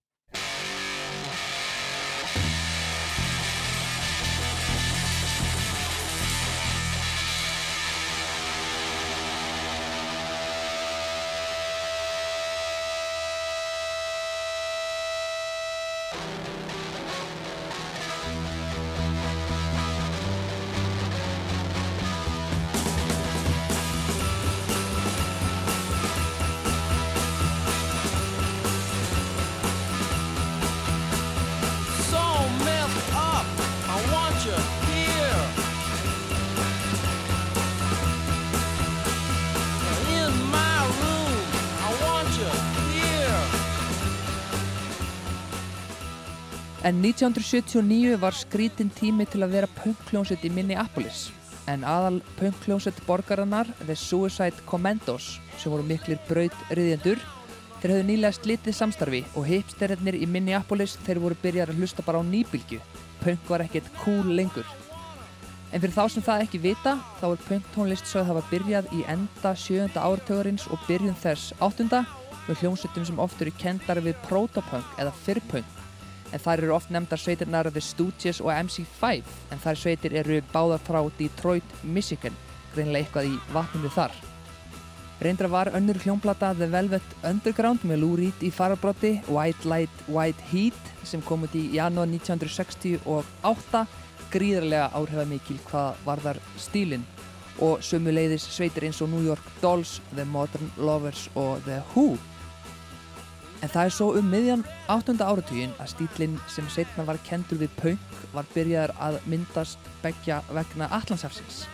[46.86, 51.32] En 1979 var skrítin tími til að vera punkljónsett í Minneapolis.
[51.66, 57.18] En aðal punkljónsett borgarinnar, The Suicide Commandos, sem voru miklir braut-riðjendur,
[57.80, 62.20] þeir höfðu nýlega slitið samstarfi og hipsterarnir í Minneapolis þeir voru byrjar að hlusta bara
[62.22, 62.78] á nýbylgju.
[63.24, 64.68] Punk var ekkert cool lengur.
[65.72, 69.56] En fyrir þá sem það ekki vita, þá er punktónlist sögð hafa byrjað í enda
[69.58, 72.04] sjöunda áratögarins og byrjun þess áttunda
[72.46, 75.75] með hljómsettum sem oft eru kendar við protopunk eða fyrrpunk
[76.32, 79.22] en þær eru oft nefndar sveitirnar The Stooges og MC5
[79.52, 82.34] en þær sveitir eru báðar frá Detroit, Michigan
[82.76, 84.16] greinlega eitthvað í vatninu þar.
[85.16, 90.50] Reyndra var önnur hljómplata The Velvet Underground með Lou Reed í farabrotti White Light, White
[90.50, 93.86] Heat sem kom út í janúar 1968
[94.34, 97.06] gríðarlega áhrifamikil hvað varðar stílinn.
[97.64, 102.18] Og sömuleiðis sveitir eins og New York Dolls, The Modern Lovers og The Who
[103.64, 105.16] En það er svo um miðjan 8.
[105.24, 110.90] áratugin að stílinn sem setna var kendur við punk var byrjaðar að myndast begja vegna
[110.92, 111.64] Allandsafsins.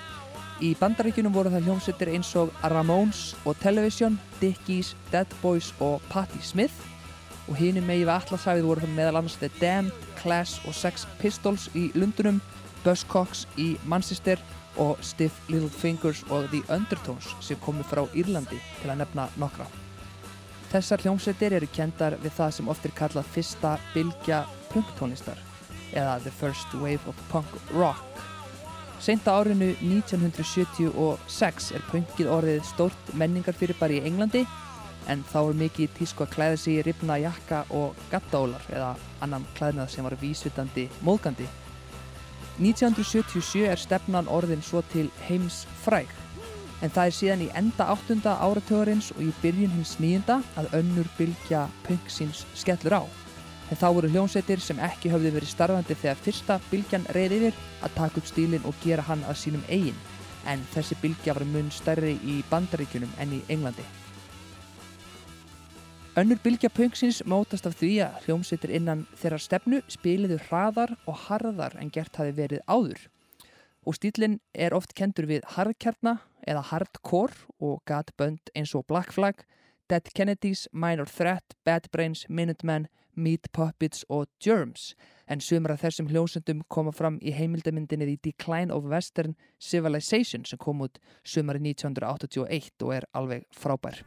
[0.62, 6.38] Í bandaríkjunum voru það hljómsveitir eins og Ramones og Television, Dickies, Dead Boys og Patti
[6.46, 6.88] Smith
[7.50, 11.66] og hinum megi við Allandsafið voru það meðal annars The Damned, Clash og Sex Pistols
[11.74, 12.38] í Lundunum,
[12.86, 14.38] Buzzcocks í Manchester
[14.78, 19.66] og Stiff Little Fingers og The Undertones sem komu frá Írlandi til að nefna nokkra.
[20.73, 24.39] Þessar hljómsveitir eru kendar við það sem oft er kallað fyrsta bylgja
[24.70, 25.36] punktónlistar
[25.93, 28.23] eða The First Wave of Punk Rock.
[29.03, 34.47] Seint á árinu 1976 er punkið orðið stórt menningarfyrirbæri í Englandi
[35.12, 39.44] en þá er mikið tísku að klæða sig í ripna jakka og gattaólar eða annan
[39.59, 41.51] klæðnað sem var vísvitandi móðgandi.
[42.62, 46.09] 1977 er stefnan orðin svo til heims fræg
[46.82, 51.09] en það er síðan í enda áttunda áratugurins og í byrjun hins nýjunda að önnur
[51.18, 53.02] bylgja punk síns skellur á.
[53.70, 57.94] En þá voru hljómsveitir sem ekki höfðu verið starfandi þegar fyrsta bylgjan reyði yfir að
[57.96, 59.96] taka upp stílinn og gera hann að sínum eigin.
[60.44, 63.86] En þessi bylgja var mun stærri í bandaríkjunum en í Englandi.
[66.18, 71.78] Önnur bylgja punksins mótast af því að hljómsveitir innan þeirra stefnu spiliðu hraðar og harðar
[71.80, 73.06] en gert hafi verið áður.
[73.88, 79.12] Og stílinn er oft kendur við harðkjarna eða hardcore og gat bönd eins og Black
[79.12, 79.44] Flag,
[79.90, 84.94] Dead Kennedys, Minor Threat, Bad Brains, Minutemen, Meat Puppets og Germs
[85.32, 90.85] en sumra þessum hljómsöndum koma fram í heimildamindinni The Decline of Western Civilization sem kom
[90.85, 94.02] út sumari 1981 og er alveg frábær.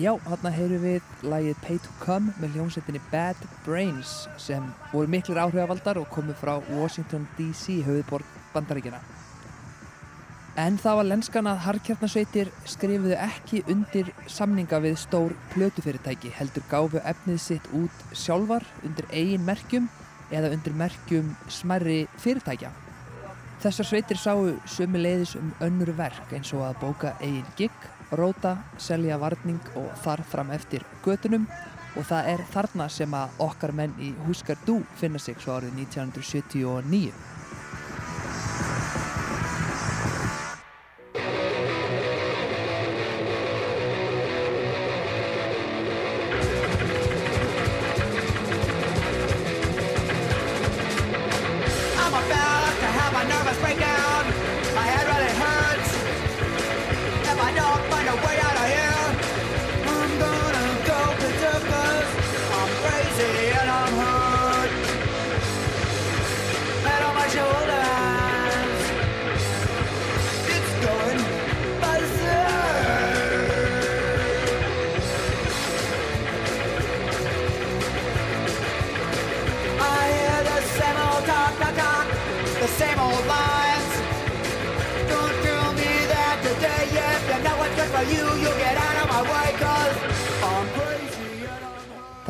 [0.00, 4.64] Já, hérna heyrum við lagið Pay to Come með hljómsveitinni Bad Brains sem
[4.94, 9.02] voru miklir áhrifavaldar og komu frá Washington DC, höfuðborg bandaríkina.
[10.56, 17.04] En það var lenskan að harkjarnasveitir skrifuðu ekki undir samninga við stór plötufyrirtæki, heldur gáfu
[17.04, 19.92] efnið sitt út sjálfar undir eigin merkjum
[20.32, 22.72] eða undir merkjum smerri fyrirtækja.
[23.60, 28.56] Þessar sveitir sáu sömu leiðis um önnur verk eins og að bóka eigin gig, róta,
[28.78, 31.46] selja varning og þar fram eftir götunum
[31.98, 35.74] og það er þarna sem að okkar menn í Húskar Dú finna sig svo árið
[35.86, 37.12] 1979.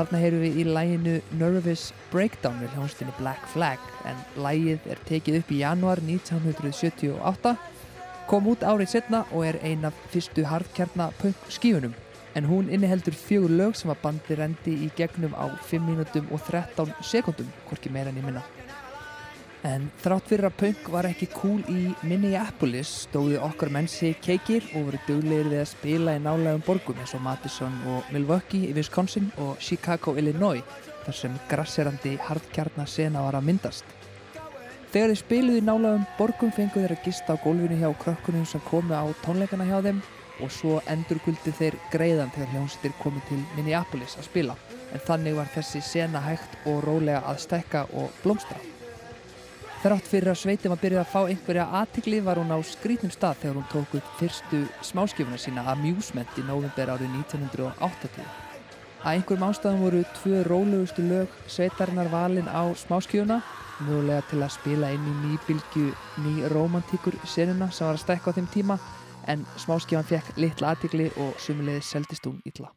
[0.00, 5.40] Þarna heyrum við í læginu Nervous Breakdown við hljónstinni Black Flag en lægið er tekið
[5.40, 7.56] upp í januar 1978
[8.30, 11.94] kom út árið setna og er ein af fyrstu hardkjarna punk skífunum
[12.34, 16.42] en hún inniheldur fjögur lög sem að bandi rendi í gegnum á 5 mínútum og
[16.46, 18.42] 13 sekundum, hvorki meira en ég minna.
[19.66, 24.86] En þrátt fyrir að punk var ekki cool í Minneapolis stóðu okkar mennsi keikir og
[24.86, 29.28] voru duglegir við að spila í nálegum borgum eins og Madison og Milwaukee í Wisconsin
[29.36, 30.64] og Chicago, Illinois
[31.04, 33.84] þar sem grasserandi hardkjarna sena var að myndast.
[34.94, 38.64] Þegar þeir spiluðu í nálaðum borgum fengu þeir að gista á gólfinu hjá krökkunum sem
[38.64, 40.02] komu á tónleikana hjá þeim
[40.40, 44.58] og svo endurguldi þeir greiðan þegar hljómsveitir komu til Minneapolis að spila.
[44.96, 48.79] En þannig var þessi sena hægt og rólega að stekka og blómstra.
[49.80, 53.38] Þrátt fyrir að sveitum að byrja að fá einhverja aðtikli var hún á skrítnum stað
[53.40, 58.28] þegar hún tók upp fyrstu smáskifuna sína Amusement í november árið 1980.
[59.00, 63.40] Að einhverjum ástæðum voru tvö rólegustu lög sveitarinnar valin á smáskifuna,
[63.80, 65.88] mögulega til að spila inn í nýbylgju
[66.26, 68.76] ný romantíkur senuna sem var að stekka á þeim tíma,
[69.32, 72.68] en smáskifan fekk litla aðtikli og sumulegði seldist hún illa.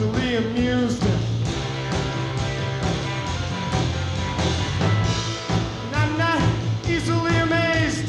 [0.00, 1.02] Easily amused.
[5.84, 6.40] And I'm not
[6.88, 8.08] easily amazed.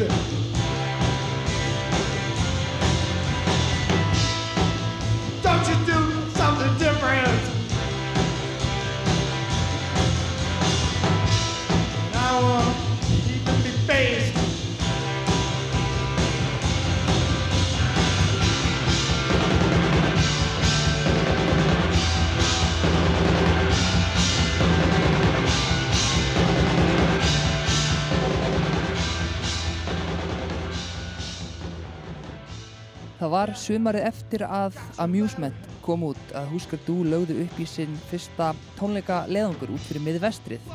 [33.22, 37.94] Það var sumarið eftir að Amusement kom út að Husker Du lögðu upp í sinn
[38.10, 38.48] fyrsta
[38.80, 40.72] tónleika leðangur út fyrir miðvestrið.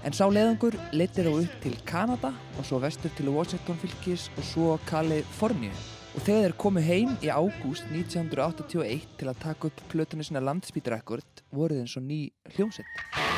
[0.00, 4.48] En sá leðangur leittir á upp til Kanada og svo vestur til Washington fylgis og
[4.54, 5.76] svo Kaliforníu.
[6.16, 11.44] Og þegar þeir komu heim í ágúst 1981 til að taka upp plötunni sinna landsbítarekord
[11.52, 12.22] voruð eins og ný
[12.56, 13.31] hljómsett.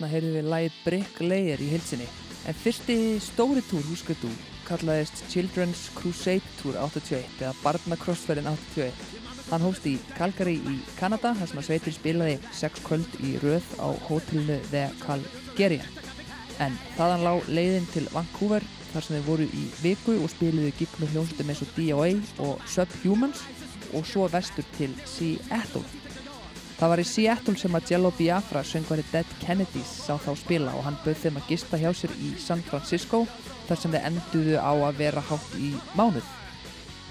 [0.00, 2.06] Þarna heyrðum við lagið Brick Layer í hilsinni.
[2.48, 4.30] En fyrsti stóri túr húsgötu
[4.64, 9.02] kallaðist Children's Crusade Tour 81 eða Barnakrossferðin 81.
[9.50, 13.66] Hann hófst í Calgary í Kanada þar sem að sveitir spilaði sex kvöld í röð
[13.76, 16.00] á hótelinu The Calgarian.
[16.64, 18.64] En þaðan lá leiðin til Vancouver
[18.94, 22.12] þar sem þeir voru í viku og spiluðu gigg með hljómsveitum eins og DOA
[22.46, 23.44] og Subhumans
[23.92, 25.84] og svo vestur til Seattle.
[26.80, 30.86] Það var í Seattle sem að Jello Biafra söngvari Dead Kennedys sá þá spila og
[30.86, 33.26] hann bauð þeim að gista hjá sér í San Francisco
[33.66, 36.30] þar sem þeir enduðu á að vera hátt í mánuð.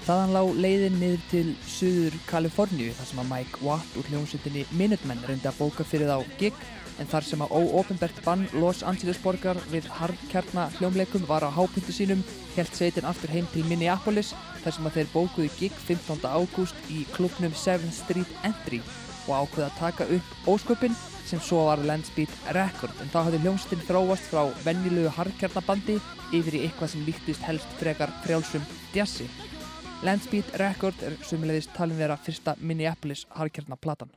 [0.08, 5.22] Þaðan lá leiðin niður til Suður Kaliforníu þar sem að Mike Watt úr hljómsveitinni Minutemen
[5.28, 6.58] reyndi að bóka fyrir þá gig
[6.98, 11.94] en þar sem að óopenbært bann Los Angeles borgar við harðkjarna hljómleikum var á hápunktu
[11.94, 12.24] sínum
[12.56, 14.34] helt sveitin aftur heim til Minneapolis
[14.64, 16.26] þar sem að þeir bókuðu gig 15.
[16.26, 18.82] ágúst í klubnum 7th Street Entry
[19.26, 20.96] og ákveða að taka upp ósköpin
[21.30, 25.98] sem svo var Landspeed Record en þá hafði hljómsveitin þróast frá venjulegu harðkjarnabandi
[26.36, 28.64] yfir í eitthvað sem líktist helst frekar frjálsum
[28.94, 29.28] djassi.
[30.06, 34.10] Landspeed Record er sumulegðist talin vera fyrsta Minneapolis harðkjarnaplatan.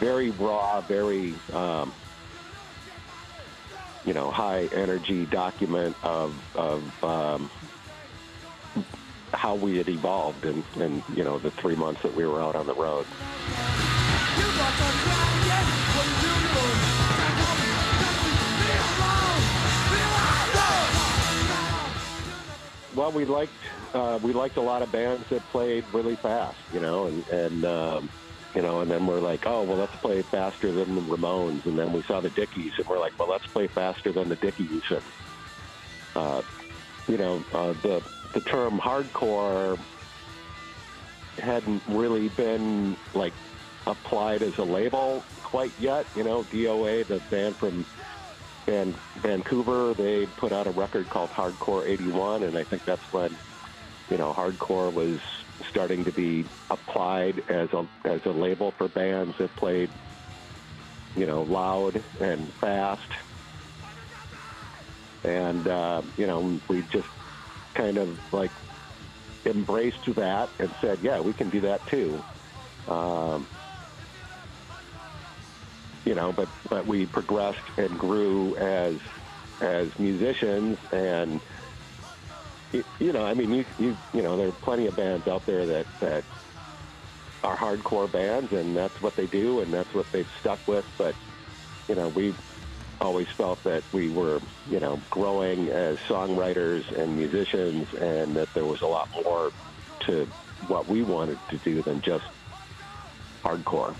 [0.00, 1.92] Very raw, very um,
[4.04, 7.50] you know high energy document of of um,
[9.34, 12.56] how we had evolved in, in you know the three months that we were out
[12.56, 13.06] on the road.
[22.96, 23.52] Well, we liked
[23.94, 27.64] uh, we liked a lot of bands that played really fast, you know, and and
[27.66, 28.08] um,
[28.54, 31.64] you know, and then we're like, oh, well, let's play faster than the Ramones.
[31.66, 34.36] And then we saw the Dickies, and we're like, well, let's play faster than the
[34.36, 34.82] Dickies.
[34.90, 35.02] And,
[36.16, 36.42] uh,
[37.06, 38.02] you know, uh, the,
[38.32, 39.78] the term hardcore
[41.38, 43.32] hadn't really been, like,
[43.86, 46.06] applied as a label quite yet.
[46.16, 47.86] You know, DOA, the band from
[48.66, 53.36] Van, Vancouver, they put out a record called Hardcore 81, and I think that's when,
[54.10, 55.20] you know, hardcore was
[55.70, 59.90] starting to be applied as a as a label for bands that played,
[61.16, 63.10] you know, loud and fast.
[65.24, 67.08] And uh, you know, we just
[67.74, 68.52] kind of like
[69.46, 72.24] embraced that and said, yeah, we can do that too.
[72.88, 73.46] Um,
[76.04, 78.96] you know, but but we progressed and grew as
[79.60, 81.40] as musicians and
[82.72, 85.44] you, you know, I mean, you, you you know, there are plenty of bands out
[85.46, 86.24] there that that
[87.42, 90.84] are hardcore bands, and that's what they do, and that's what they've stuck with.
[90.98, 91.14] But
[91.88, 92.34] you know, we
[93.00, 98.64] always felt that we were, you know, growing as songwriters and musicians, and that there
[98.64, 99.50] was a lot more
[100.00, 100.26] to
[100.68, 102.24] what we wanted to do than just
[103.42, 103.94] hardcore.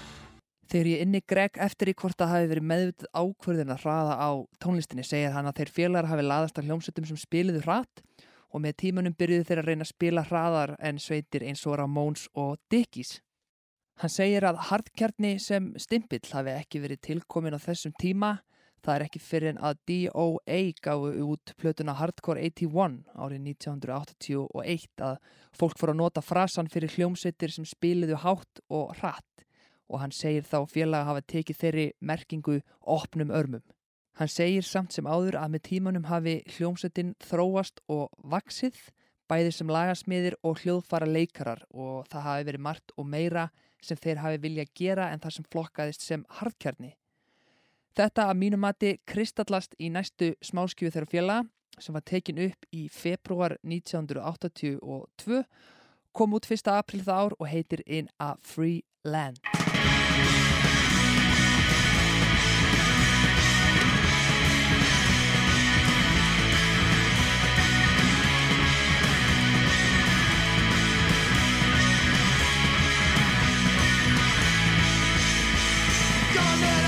[0.71, 4.31] Þegar ég inni Greg eftir í hvort það hafi verið meðvitað ákvörðin að hraða á
[4.63, 8.05] tónlistinni segir hann að þeir félagar hafi laðast að hljómsveitum sem spiliðu hratt
[8.51, 12.27] og með tímanum byrjuðu þeir að reyna að spila hraðar en sveitir eins og Ramones
[12.35, 13.21] og Dickies.
[14.01, 18.39] Hann segir að hardkjarni sem stimpill hafi ekki verið tilkomin á þessum tíma.
[18.81, 25.19] Það er ekki fyrir en að DOA gáðu út plötuna Hardcore 81 árið 1981 að
[25.53, 29.45] fólk fór að nota frasan fyrir hljómsveitir sem spiliðu hátt og hratt
[29.91, 33.63] og hann segir þá félaga hafa tekið þeirri merkingu opnum örmum.
[34.19, 38.77] Hann segir samt sem áður að með tímanum hafi hljómsveitin þróast og vaksið,
[39.31, 43.49] bæði sem lagasmiðir og hljóðfara leikarar og það hafi verið margt og meira
[43.81, 46.97] sem þeir hafi vilja gera en það sem flokkaðist sem hardkjarni.
[47.97, 52.89] Þetta að mínu mati kristallast í næstu smáskjöfu þeirra félaga sem var tekin upp í
[52.93, 55.45] februar 1982
[56.13, 56.69] kom út 1.
[56.75, 59.41] april það ár og heitir In a Free Land.
[76.41, 76.80] gonna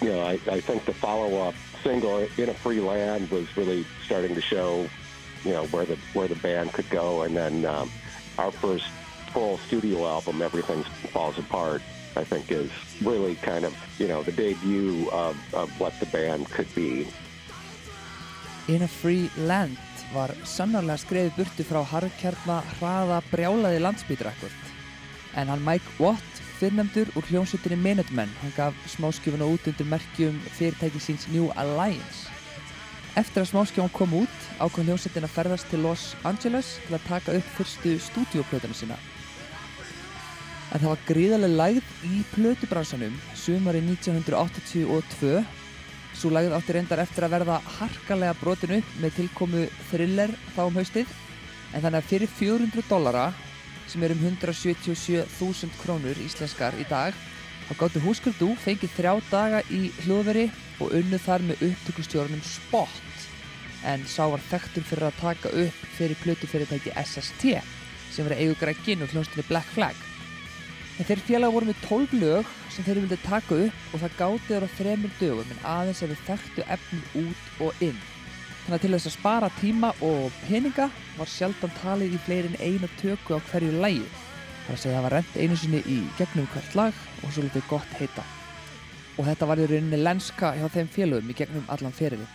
[0.00, 4.34] you know, I, I think the follow-up single "In a Free Land" was really starting
[4.34, 4.88] to show,
[5.44, 7.22] you know, where the where the band could go.
[7.22, 7.90] And then um,
[8.38, 8.86] our first
[9.32, 11.82] full studio album, "Everything Falls Apart,"
[12.16, 12.70] I think is
[13.02, 17.06] really kind of, you know, the debut of, of what the band could be.
[18.68, 19.78] In a Free Land
[20.12, 24.64] var sannarlega skreið burtu frá harkjarna hraða brjálaði landsbytrakvöld.
[25.36, 31.00] En hann Mike Watt, fyrrnefndur úr hljómsveitinni Minutemen, hann gaf smáskjöfuna út undir merkjum fyrirtæki
[31.02, 32.26] síns New Alliance.
[33.18, 37.36] Eftir að smáskjöfun kom út, ákvað hljómsveitin að ferðast til Los Angeles til að taka
[37.38, 38.98] upp fyrstu stúdíoplötuna sína.
[40.72, 45.46] En það var gríðarlega lægð í plötubransanum sumari 1982
[46.18, 50.78] Svo lagið átti reyndar eftir að verða harkalega brotin upp með tilkomu thriller þá um
[50.80, 51.12] haustið
[51.76, 53.26] en þannig að fyrir 400 dollara
[53.88, 57.16] sem er um 177.000 krónur íslenskar í dag.
[57.68, 60.46] Þá gáttu húskuldu fengið þrjá daga í hljóðveri
[60.80, 63.24] og unnu þar með upptökustjórnum Spot.
[63.88, 67.58] En sá var þekktur fyrir að taka upp fyrir plötufyrirtæki SST
[68.12, 69.96] sem verið eigu grækinn og hljónstinni Black Flag.
[70.98, 74.46] En þeir félaga voru með 12 lög sem þeir vildi taka upp og það gáti
[74.48, 78.00] þeir á þremur dögum en aðeins ef við þekktu efnið út og inn.
[78.68, 82.58] Þannig að til þess að spara tíma og peninga var sjaldan talið í fleiri en
[82.60, 84.02] eina tökku á hverju lægi.
[84.04, 87.32] Það var að segja að það var rent einu sinni í gegnum hvert lag og
[87.32, 88.26] svo litið gott heita.
[89.16, 92.28] Og þetta var í rauninni lenska hjá þeim félagum í gegnum allan ferilin.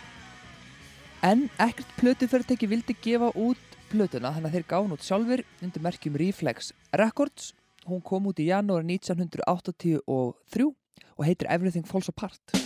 [1.22, 6.18] En ekkert plötufyrirtæki vildi gefa út plötuna þannig að þeir gáði út sjálfur undir merkjum
[6.18, 7.54] Reflex Records
[7.86, 12.56] Hún kom út í janúar 1983 og heitir Everything Falls Apart.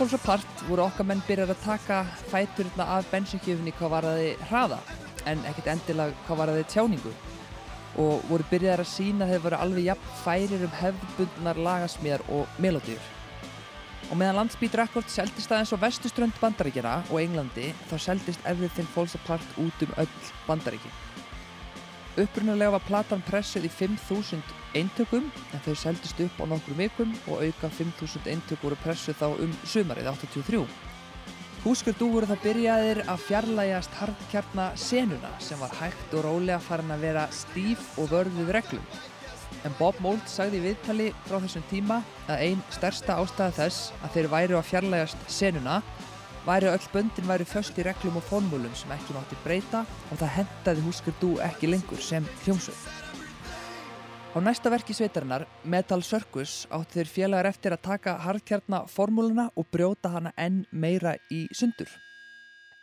[0.00, 1.96] Falls Apart voru okkar menn byrjar að taka
[2.30, 4.78] fæturna af bensinkjöfunni hvað var að þið hraða
[5.28, 7.12] en ekkert endilega hvað var að þið tjáningu
[8.06, 13.12] og voru byrjar að sína þeir voru alveg jafn færir um hefðbundnar lagasmíðar og melodýr.
[14.08, 19.20] Og meðan Landsbeat Records seldist aðeins á vestuströnd bandaríkjana og Englandi þá seldist Everything Falls
[19.20, 20.96] Apart út um öll bandaríki.
[22.18, 24.40] Upprunalega var platan pressuð í 5.000
[24.74, 29.28] eintökum en þau seldist upp á nokkrum vikum og auka 5.000 eintök voru pressuð þá
[29.44, 30.64] um sumarið 83.
[31.60, 36.90] Húskur dú voru þá byrjaðir að fjarlægjast harðkjarna senuna sem var hægt og rólega farin
[36.90, 38.86] að vera stíf og vörðuð reglum.
[39.68, 44.14] En Bob Mould sagði í viðtali frá þessum tíma að ein stærsta ástæða þess að
[44.16, 45.82] þeir væru að fjarlægjast senuna
[46.46, 50.34] væri öll böndin væri föst í reglum og formúlum sem ekki mátti breyta og það
[50.38, 53.00] hendaði Húskur dú ekki lengur sem hljómsveit.
[54.30, 59.66] Á næsta verki sveitarinnar, Metal Circus, átti þeir félagar eftir að taka harðkjarna formúluna og
[59.74, 61.90] brjóta hana enn meira í sundur.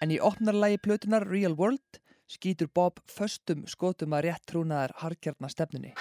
[0.04, 5.96] En í opnarlægi plötunar Real World skýtur Bob föstum skotum að rétt trúnaðar harðkjarna stefnunni.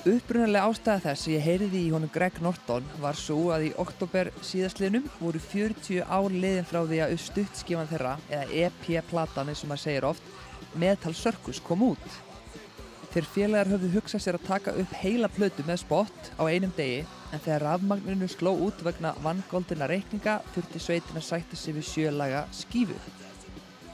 [0.00, 4.30] Upprunalega ástæða þess að ég heyriði í honum Greg Norton var svo að í oktober
[4.48, 9.82] síðastliðnum voru 40 ár liðin frá því að stuttskifan þeirra, eða EP-platan eins og maður
[9.82, 10.30] segir oft,
[10.72, 12.06] Metal Circus kom út.
[13.12, 17.02] Þeir félagar höfðu hugsað sér að taka upp heila plötu með spott á einum degi
[17.04, 22.46] en þegar rafmagninu sló út vegna vangoldina reikninga þurfti sveitin að sætta sig við sjölaga
[22.56, 22.96] skífu.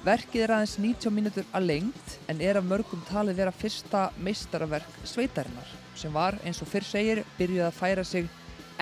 [0.06, 5.02] Verkið er aðeins 90 mínútur að lengt en er af mörgum talið vera fyrsta meistaraverk
[5.02, 8.28] sveitarinnar sem var, eins og fyrr segir, byrjuð að færa sig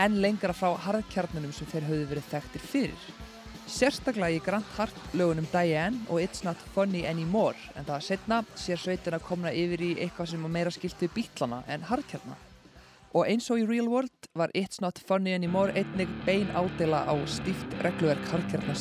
[0.00, 3.06] enn lengra frá harðkjarnunum sem þeir höfðu verið þekktir fyrir.
[3.70, 8.78] Sérstaklega í Grant Hart lögunum Diane og It's Not Funny Anymore en það setna sér
[8.82, 12.36] sveitina komna yfir í eitthvað sem að meira skilt við bítlana en harðkjarna.
[13.14, 17.14] Og eins og í Real World var It's Not Funny Anymore einnig bein ádela á
[17.30, 18.74] stíft regluverk harðkjarna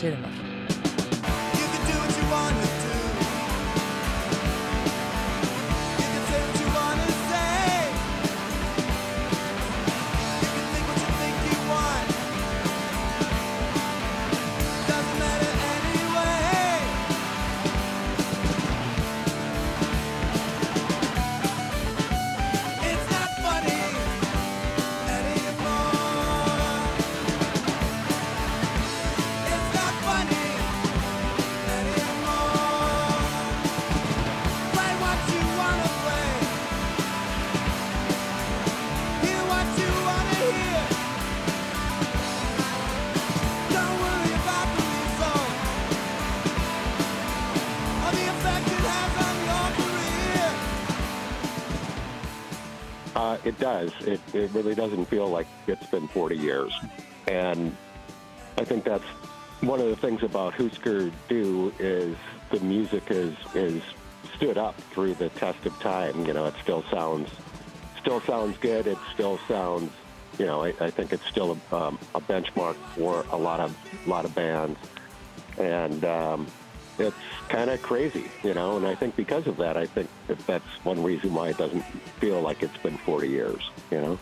[54.33, 56.73] It, really doesn't feel like it's been 40 years.
[57.27, 57.75] And
[58.57, 59.03] I think that's
[59.61, 62.15] one of the things about Husker Du is
[62.51, 63.81] the music is, is
[64.35, 66.25] stood up through the test of time.
[66.25, 67.29] You know, it still sounds,
[67.99, 68.87] still sounds good.
[68.87, 69.91] It still sounds,
[70.37, 73.75] you know, I, I think it's still a, um, a benchmark for a lot of,
[74.05, 74.79] a lot of bands.
[75.57, 76.47] And, um,
[76.99, 77.15] it's
[77.49, 78.77] kind of crazy, you know.
[78.77, 81.83] And I think because of that, I think that that's one reason why it doesn't
[82.19, 84.19] feel like it's been 40 years, you know.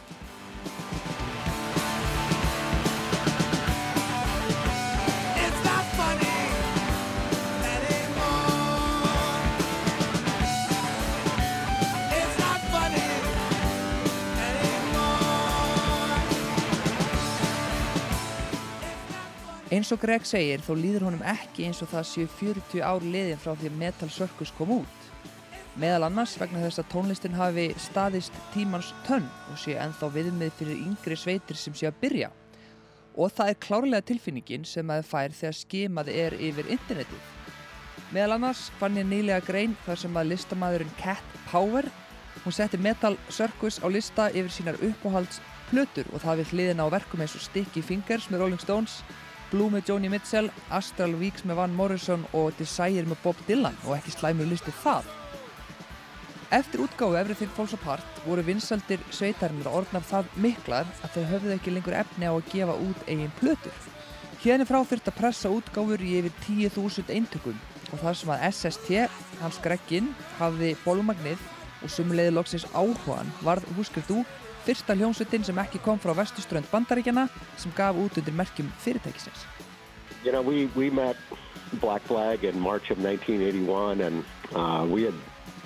[19.72, 23.40] Eins og Greg segir þó líður honum ekki eins og það séu 40 ár liðin
[23.40, 25.06] frá því að Metal Circus kom út.
[25.80, 30.82] Meðal annars vegna þess að tónlistin hafi staðist tímans tönn og sé ennþá viðmið fyrir
[30.90, 32.30] yngri sveitir sem sé að byrja.
[33.16, 37.24] Og það er klárlega tilfinningin sem maður fær þegar skimað er yfir internetið.
[38.12, 41.88] Meðal annars fann ég nýlega grein þar sem að listamæðurinn Cat Power
[42.44, 45.40] hún setti Metal Circus á lista yfir sínar uppáhalds
[45.72, 49.00] plötur og það við hliðina á verkum eins og Sticky Fingers með Rolling Stones,
[49.52, 53.98] Blue með Joni Mitchell, Astral Weeks með Van Morrison og Desire með Bob Dylan og
[53.98, 55.10] ekki slæmur listi það.
[56.52, 61.76] Eftir útgáfu Everything Falls Apart voru vinsaldir sveitarinnar orðnar það miklar að þau höfðu ekki
[61.76, 63.78] lengur efni á að gefa út eigin plötur.
[64.42, 67.60] Hérni frá þurft að pressa útgáfur í yfir 10.000 eintökum
[67.92, 69.02] og þar sem að SST,
[69.40, 71.44] hans Gregginn, hafði bólumagnið
[71.82, 74.24] og sumuleiði loksins áhugan varð húskrið þú
[74.66, 77.28] fyrsta hljómsveitin sem ekki kom frá vestuströnd bandaríkjana
[77.58, 79.46] sem gaf út undir merkjum fyrirtækisins.
[80.24, 81.18] You know, we, we met
[81.80, 85.16] Black Flag in March of 1981, and uh, we had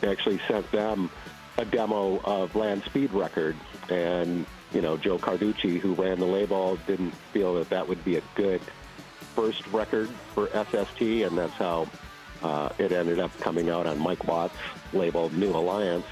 [0.03, 1.09] actually sent them
[1.57, 3.55] a demo of Land Speed Record.
[3.89, 8.17] And, you know, Joe Carducci, who ran the label, didn't feel that that would be
[8.17, 8.61] a good
[9.35, 11.87] first record for SST, and that's how
[12.43, 14.55] uh, it ended up coming out on Mike Watt's
[14.93, 16.05] label, New Alliance.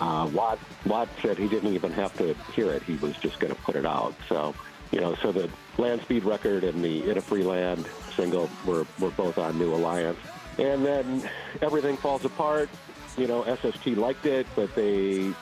[0.00, 3.54] Uh, Watt, Watt said he didn't even have to hear it; he was just going
[3.54, 4.14] to put it out.
[4.28, 4.54] So,
[4.90, 5.48] you know, so the
[5.78, 7.86] Land Speed record and the In a Free Land
[8.16, 10.18] single were were both on New Alliance,
[10.58, 11.28] and then
[11.60, 12.68] everything falls apart.
[13.16, 15.32] You know, SST liked it, but they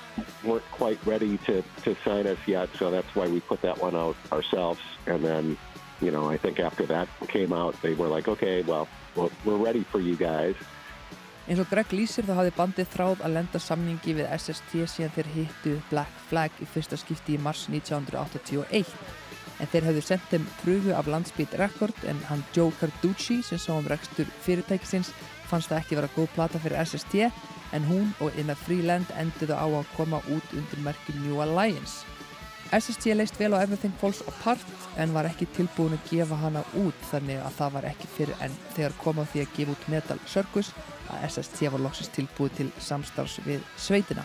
[0.45, 2.69] weren't quite ready to to sign us yet.
[2.79, 4.81] So that's why we put that one out ourselves.
[5.07, 5.57] And then,
[6.01, 9.57] you know, I think after that came out, they were like, okay, well, we're, we're
[9.57, 10.55] ready for you guys.
[11.51, 15.31] Eins og Greg lýsir þá hafði bandið þráð að lenda samningi við SST síðan þeir
[15.35, 18.93] hittu Black Flag í fyrsta skipti í mars 1981.
[19.59, 23.73] En þeir hafðu sendt þeim pröfu af Landspeed Record en hann Joe Carducci sem sá
[23.75, 25.11] um rekstur fyrirtækisins
[25.51, 27.27] fannst það ekki vera góð plata fyrir SST
[27.75, 31.43] en hún og In a Free Land enduðu á að koma út undir merkjum New
[31.43, 32.07] Alliance.
[32.71, 34.63] SST leist vel á Everything Falls Apart
[34.97, 38.53] en var ekki tilbúin að gefa hana út þannig að það var ekki fyrir en
[38.77, 40.71] þegar kom á því að gefa út Metal Circus
[41.11, 44.23] að SST var loksist tilbúið til samstarfs við sveitina.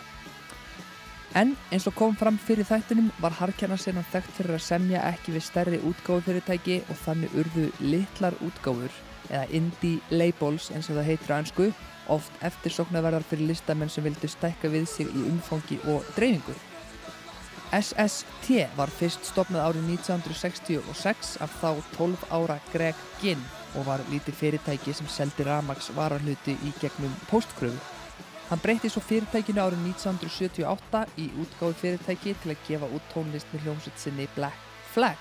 [1.36, 5.44] En eins og kom fram fyrir þættunum var Harkjarnarsenan þekkt fyrir að semja ekki við
[5.48, 8.94] stærri útgáfufyrirtæki og þannig urðu litlar útgáfur
[9.26, 11.68] eða indie labels eins og það heitir á ennsku
[12.14, 16.54] oft eftirsoknaverðar fyrir listamenn sem vildu stækka við sig í umfangi og dreifingu.
[17.74, 23.42] SST var fyrst stopnað árið 1966 af þá 12 ára Greg Ginn
[23.74, 27.78] og var lítið fyrirtæki sem seldi Ramax varahluti í gegnum postkröfu.
[28.46, 33.66] Hann breytti svo fyrirtækinu árið 1978 í útgáfi fyrirtæki til að gefa út tónlist með
[33.66, 34.62] hljómsveit sinni Black
[34.94, 35.18] Flag.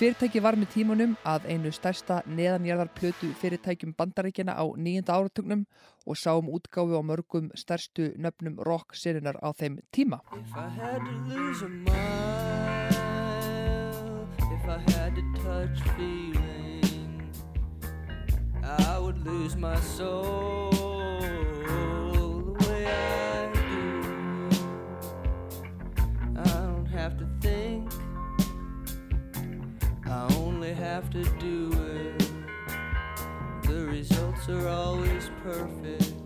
[0.00, 5.66] Fyrirtæki var með tímunum að einu stærsta neðanjarðarplötu fyrirtækjum bandaríkjana á nýjunda áratugnum
[6.08, 10.24] og sáum útgáfi á mörgum stærstu nöfnum rock serinar á þeim tíma.
[18.64, 20.79] I would lose my soul
[30.10, 32.28] I only have to do it.
[33.62, 36.20] The results are always perfect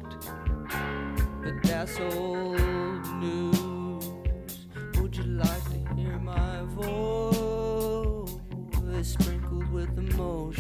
[1.45, 4.07] but that's old news.
[4.97, 8.31] Would you like to hear my voice
[9.03, 10.54] sprinkled with emotion?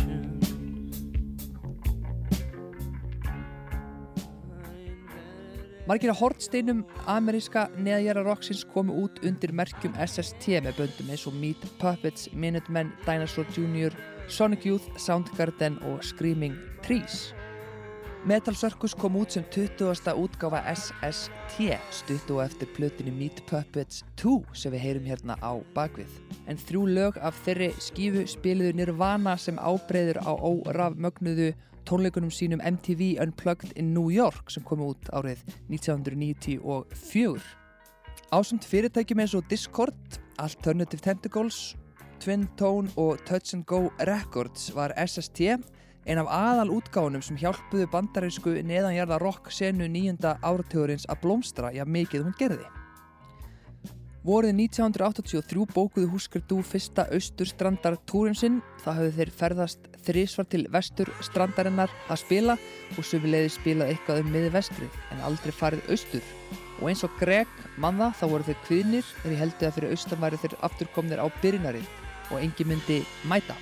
[5.85, 6.79] Margir af hortsteinum
[7.13, 12.95] ameríska neðjara rocksins komu út undir merkjum SST með böndum eins og Meat Puppets, Minutemen,
[13.05, 13.93] Dinosaur Jr.,
[14.33, 16.57] Sonic Youth, Soundgarden og Screaming
[16.87, 17.35] Trees.
[18.25, 19.93] Metal Circus kom út sem 20.
[20.17, 26.09] útgáfa SST stuttu og eftir plötinu Meat Puppets 2 sem við heyrum hérna á bakvið.
[26.49, 31.53] En þrjú lög af þeirri skífu spiliðu Nirvana sem ábreyður á órafmögnuðu
[31.89, 37.45] tónleikunum sínum MTV Unplugged in New York sem kom út árið 1994.
[38.35, 41.77] Ásamt fyrirtækjum eins og Discord, Alternative Tentacles,
[42.21, 45.41] Twin Tone og Touch and Go Records var SST
[46.05, 51.81] Ein af aðal útgáfunum sem hjálpuðu bandarísku neðanjarða rock senu nýjunda áratugurins að blómstra, já
[51.89, 52.67] mikið hún gerði.
[54.25, 58.61] Vorið 1983 bókuðu Husker Du fyrsta austurstrandar túrin sinn.
[58.85, 62.57] Það hafði þeir ferðast þrísvar til vestur strandarinnar að spila
[62.95, 66.25] og sömuleiði spilað eitthvað um miði vestrið en aldrei farið austur.
[66.81, 67.51] Og eins og Greg
[67.81, 71.27] manna þá voru þeir kviðnir þegar ég heldur að fyrir austan væri þeir afturkomnir á
[71.43, 71.93] byrjunarið
[72.31, 73.57] og engi myndi mæta.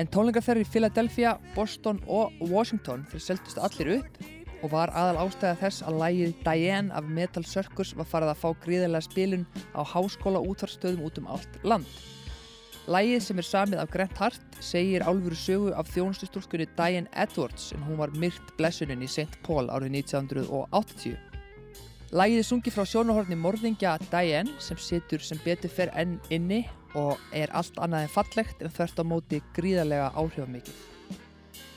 [0.00, 4.22] En tónleikar þeirri í Philadelphia, Boston og Washington þeir seldust allir upp
[4.62, 8.48] og var aðal ástæða þess að lægið Diane af Metal Circus var farið að fá
[8.64, 11.88] gríðarlega spilun á háskóla útvarstöðum út um allt land.
[12.90, 17.84] Lægið sem er samið af Grant Hart segir álfuru sögu af þjónustustúlkunni Diane Edwards en
[17.86, 19.38] hún var myrt blessunin í St.
[19.46, 21.14] Paul árið 1980.
[22.10, 26.64] Lægið er sungið frá sjónahorni morðingja Diane sem situr sem betur fer enn inni
[26.98, 30.82] og er allt annað en fallegt en þvert á móti gríðarlega áhrifamikið.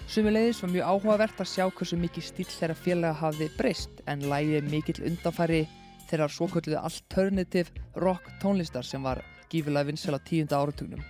[0.10, 4.58] Sumulegis var mjög áhugavert að sjá hversu mikið stíl þeirra félaga hafði breyst en lægið
[4.58, 5.64] er mikill undanfæri
[6.10, 9.22] þeirra svokölluðu alternative rock tónlistar sem var
[9.56, 11.04] gífilega vinsel á tíunda áratugnum.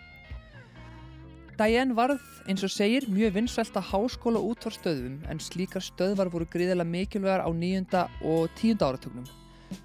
[1.56, 2.20] Diane varð,
[2.52, 7.50] eins og segir, mjög vinsvælt að háskóla útvarstöðum en slíkar stöðvar voru gríðilega mikilvægar á
[7.50, 9.28] nýjunda og tíunda áratugnum.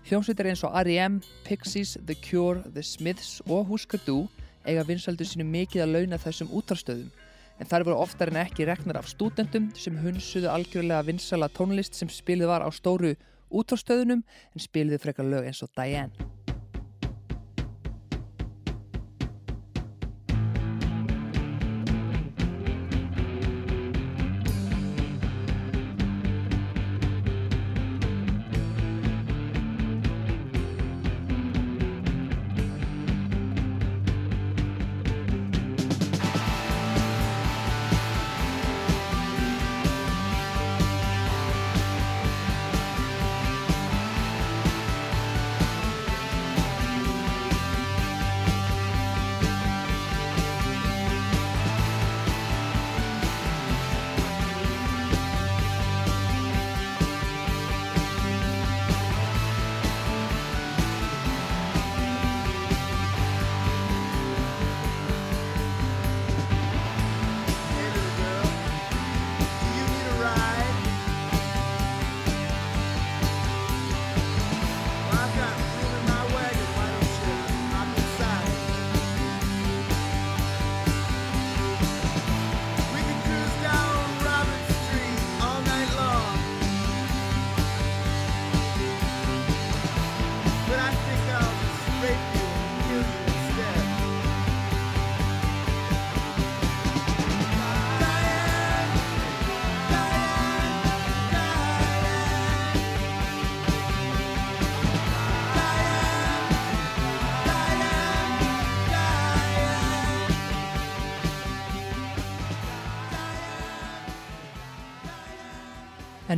[0.09, 4.27] Hljómsveitir eins og R.E.M., Pixies, The Cure, The Smiths og Husker Du
[4.67, 7.11] eiga vinsældu sínu mikið að launa þessum útvarstöðum
[7.61, 12.11] en þær voru oftar en ekki reknar af stúdendum sem hunsuðu algjörlega vinsala tónlist sem
[12.13, 13.15] spilið var á stóru
[13.51, 16.13] útvarstöðunum en spiliðu frekar lög eins og Diane.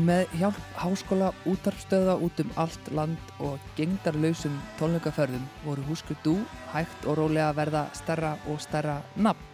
[0.02, 6.32] En með hjálp háskóla útarpstöða út um allt land og gengdarlausum tónleikaferðum voru Húskur Dú
[6.72, 9.46] hægt og rólega að verða stærra og stærra nafn.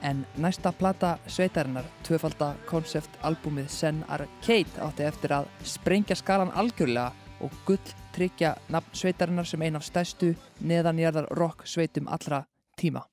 [0.00, 7.12] En næsta plata sveitarinnar, tvöfalda konceptalbumið Sen Arcade átti eftir að sprengja skalan algjörlega
[7.44, 10.32] og gull tryggja nafn sveitarinnar sem ein af stærstu
[10.64, 12.46] neðanjarðar rock sveitum allra
[12.80, 13.04] tíma.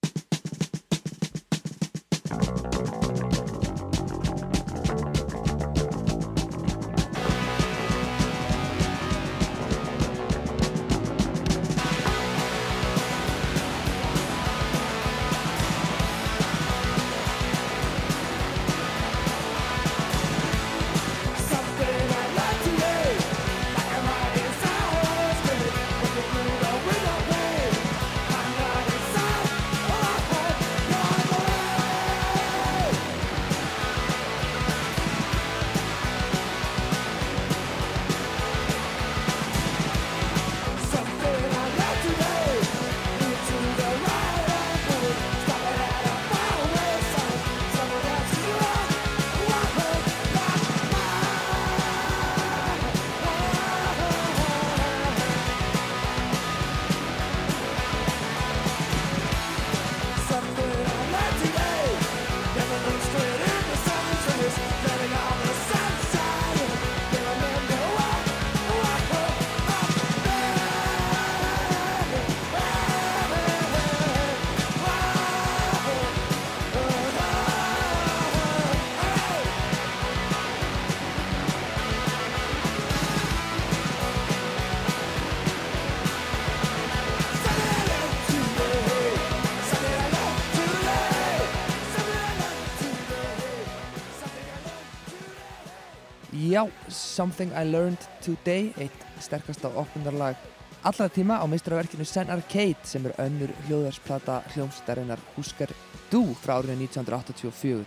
[97.13, 100.35] Something I Learned Today, eitt sterkasta opnundarlag
[100.83, 105.69] allra tíma á meistarverkinu Sen Arcade sem er önnur hljóðarsplata hljómsdarinnar Husker
[106.11, 107.85] Du frá árinu 1984.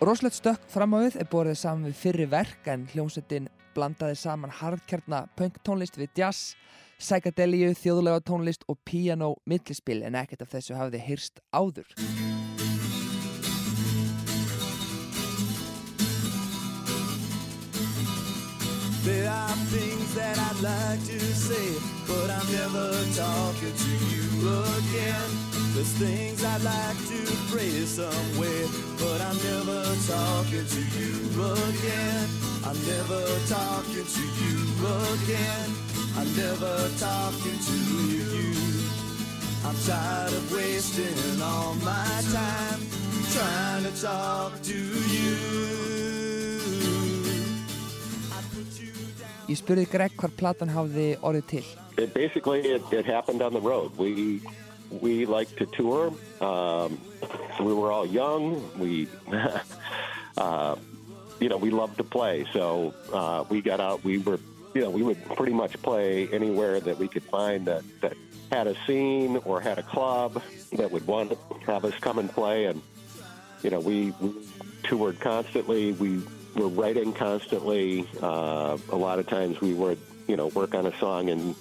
[0.00, 4.52] Roslegt stökk fram á við er borðið saman við fyrri verk en hljómsettin blandaði saman
[4.52, 6.54] hardkjarna punk tónlist við jazz,
[7.00, 11.88] psychedelíu, þjóðlega tónlist og piano millispil en ekkert af þessu hafði hyrst áður.
[19.06, 21.78] There are things that I'd like to say,
[22.08, 24.50] but I'm never talking to you
[24.82, 25.30] again.
[25.74, 28.66] There's things I'd like to phrase somewhere,
[28.98, 29.78] but I'm never
[30.10, 32.26] talking to you again.
[32.66, 34.58] I'm never talking to you
[35.14, 35.70] again.
[36.18, 37.78] I'm never talking to
[38.10, 38.58] you.
[39.64, 42.80] I'm tired of wasting all my time
[43.30, 46.05] trying to talk to you.
[49.46, 51.66] Ég spurði Greg hvar platan hafði orðið til.
[52.02, 53.96] It basically it, it happened on the road.
[53.96, 54.42] We
[54.90, 56.12] we like to tour.
[56.40, 56.98] Um,
[57.60, 58.58] we were all young.
[58.78, 59.08] We
[60.36, 60.74] uh,
[61.38, 62.44] you know we loved to play.
[62.52, 64.02] So uh, we got out.
[64.02, 64.40] We were
[64.74, 68.16] you know we would pretty much play anywhere that we could find that that
[68.50, 70.42] had a scene or had a club
[70.72, 72.64] that would want to have us come and play.
[72.64, 72.82] And
[73.62, 74.34] you know we, we
[74.82, 75.92] toured constantly.
[75.92, 76.20] We
[76.56, 78.08] were writing constantly.
[78.20, 81.54] Uh, a lot of times we would, you know, work on a song and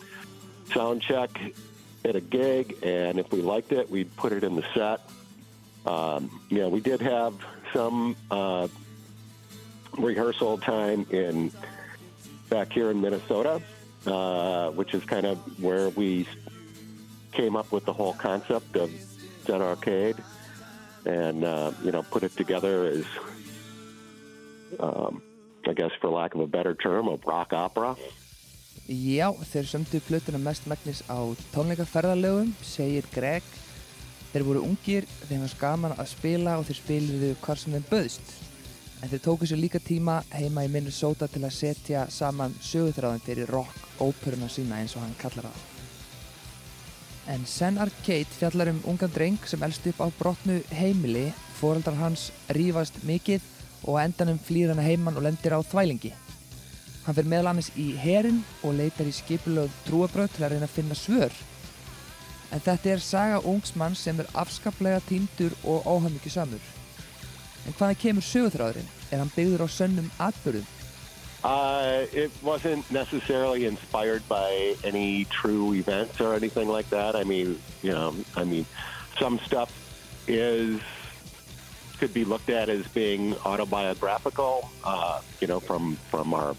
[0.74, 1.30] sound check
[2.04, 5.02] at a gig, and if we liked it, we'd put it in the set.
[5.86, 7.34] Um, you know, we did have
[7.74, 8.68] some uh,
[9.98, 11.52] rehearsal time in
[12.50, 13.62] back here in Minnesota,
[14.06, 16.28] uh, which is kind of where we
[17.32, 18.92] came up with the whole concept of
[19.46, 20.16] Zen Arcade,
[21.06, 23.06] and uh, you know, put it together as
[24.80, 25.22] um,
[25.68, 27.96] I guess for lack of a better term, a rock opera.
[28.86, 31.18] Já, þeir sömdu plötuna mest megnis á
[31.56, 33.46] tónleikaferðalögum, segir Greg.
[34.30, 38.36] Þeir voru ungir, þeim var skaman að spila og þeir spiliðu hvar sem þeim böðst.
[39.02, 43.50] En þeir tóku sér líka tíma heima í Minnesota til að setja saman sögutráðin fyrir
[43.56, 45.66] rock-óperuna sína eins og hann kallar það.
[47.34, 52.30] En Sen Arcade fjallar um ungan dreng sem elst upp á brotnu heimili, foreldrar hans
[52.54, 53.42] rífast mikið
[53.86, 56.14] og á endanum flýr hann að heiman og lendir á þvælingi.
[57.06, 60.78] Hann fyrir meðal annars í herin og leitar í skipulöð trúabröð til að reyna að
[60.78, 61.34] finna svör.
[62.54, 66.64] En þetta er saga ungs mann sem er afskaplega týndur og óhafmyggju samur.
[67.66, 68.90] En hvaðan kemur sögutráðurinn?
[69.12, 70.66] Er hann byggður á sönnum atbyrðum?
[71.46, 77.16] Uh, it wasn't necessarily inspired by any true events or anything like that.
[77.16, 78.66] I mean, you know, I mean,
[79.20, 79.70] some stuff
[80.28, 80.82] is
[81.96, 86.56] could be looked at as being autobiographical, uh, you know, from from our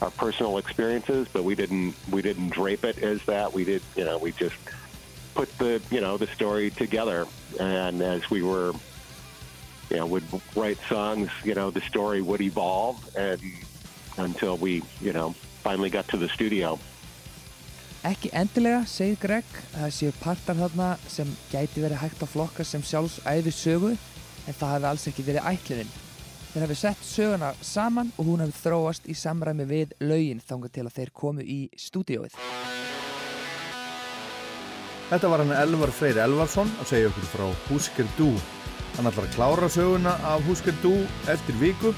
[0.00, 3.52] our personal experiences, but we didn't we didn't drape it as that.
[3.52, 4.56] We did, you know, we just
[5.34, 7.26] put the you know the story together,
[7.58, 8.72] and as we were,
[9.90, 10.24] you know, would
[10.54, 13.40] write songs, you know, the story would evolve, and
[14.16, 16.78] until we, you know, finally got to the studio.
[18.06, 22.64] Ekki endilega, segir Greg, að það séu partar þarna sem gæti verið hægt að flokka
[22.64, 23.96] sem sögu,
[24.48, 25.96] en það hefði alls ekki verið ætlunin.
[26.48, 30.84] Þeir hafi sett söguna saman og hún hafi þróast í samræmi við lögin þangað til
[30.86, 32.38] að þeir komu í stúdíóið.
[35.08, 38.28] Þetta var hann Elvar Freyr Elvarsson að segja okkur frá Husker Du.
[38.96, 40.94] Hann ætlar að klára söguna af Husker Du
[41.32, 41.92] eftir viku.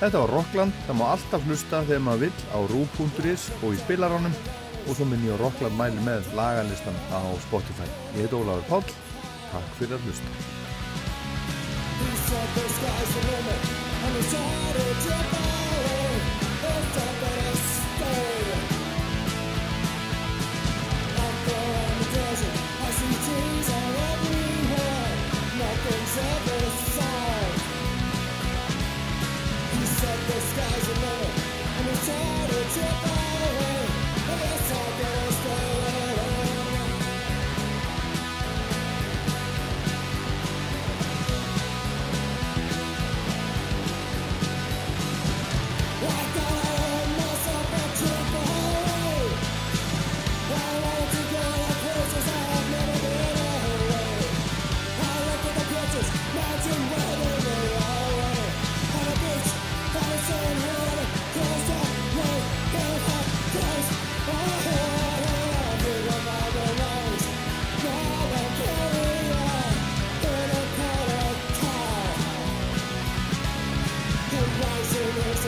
[0.00, 4.38] Þetta var Rockland, það má alltaf hlusta þegar maður vill á rú.is og í spilaránum
[4.86, 7.90] og svo minn ég á Rockland mæli með lagarlistan á Spotify.
[8.16, 8.96] Ég heit Ólafur Páll,
[9.52, 10.59] takk fyrir að hlusta.
[12.00, 13.60] He said the sky's the limit,
[14.04, 15.69] and we started to fall.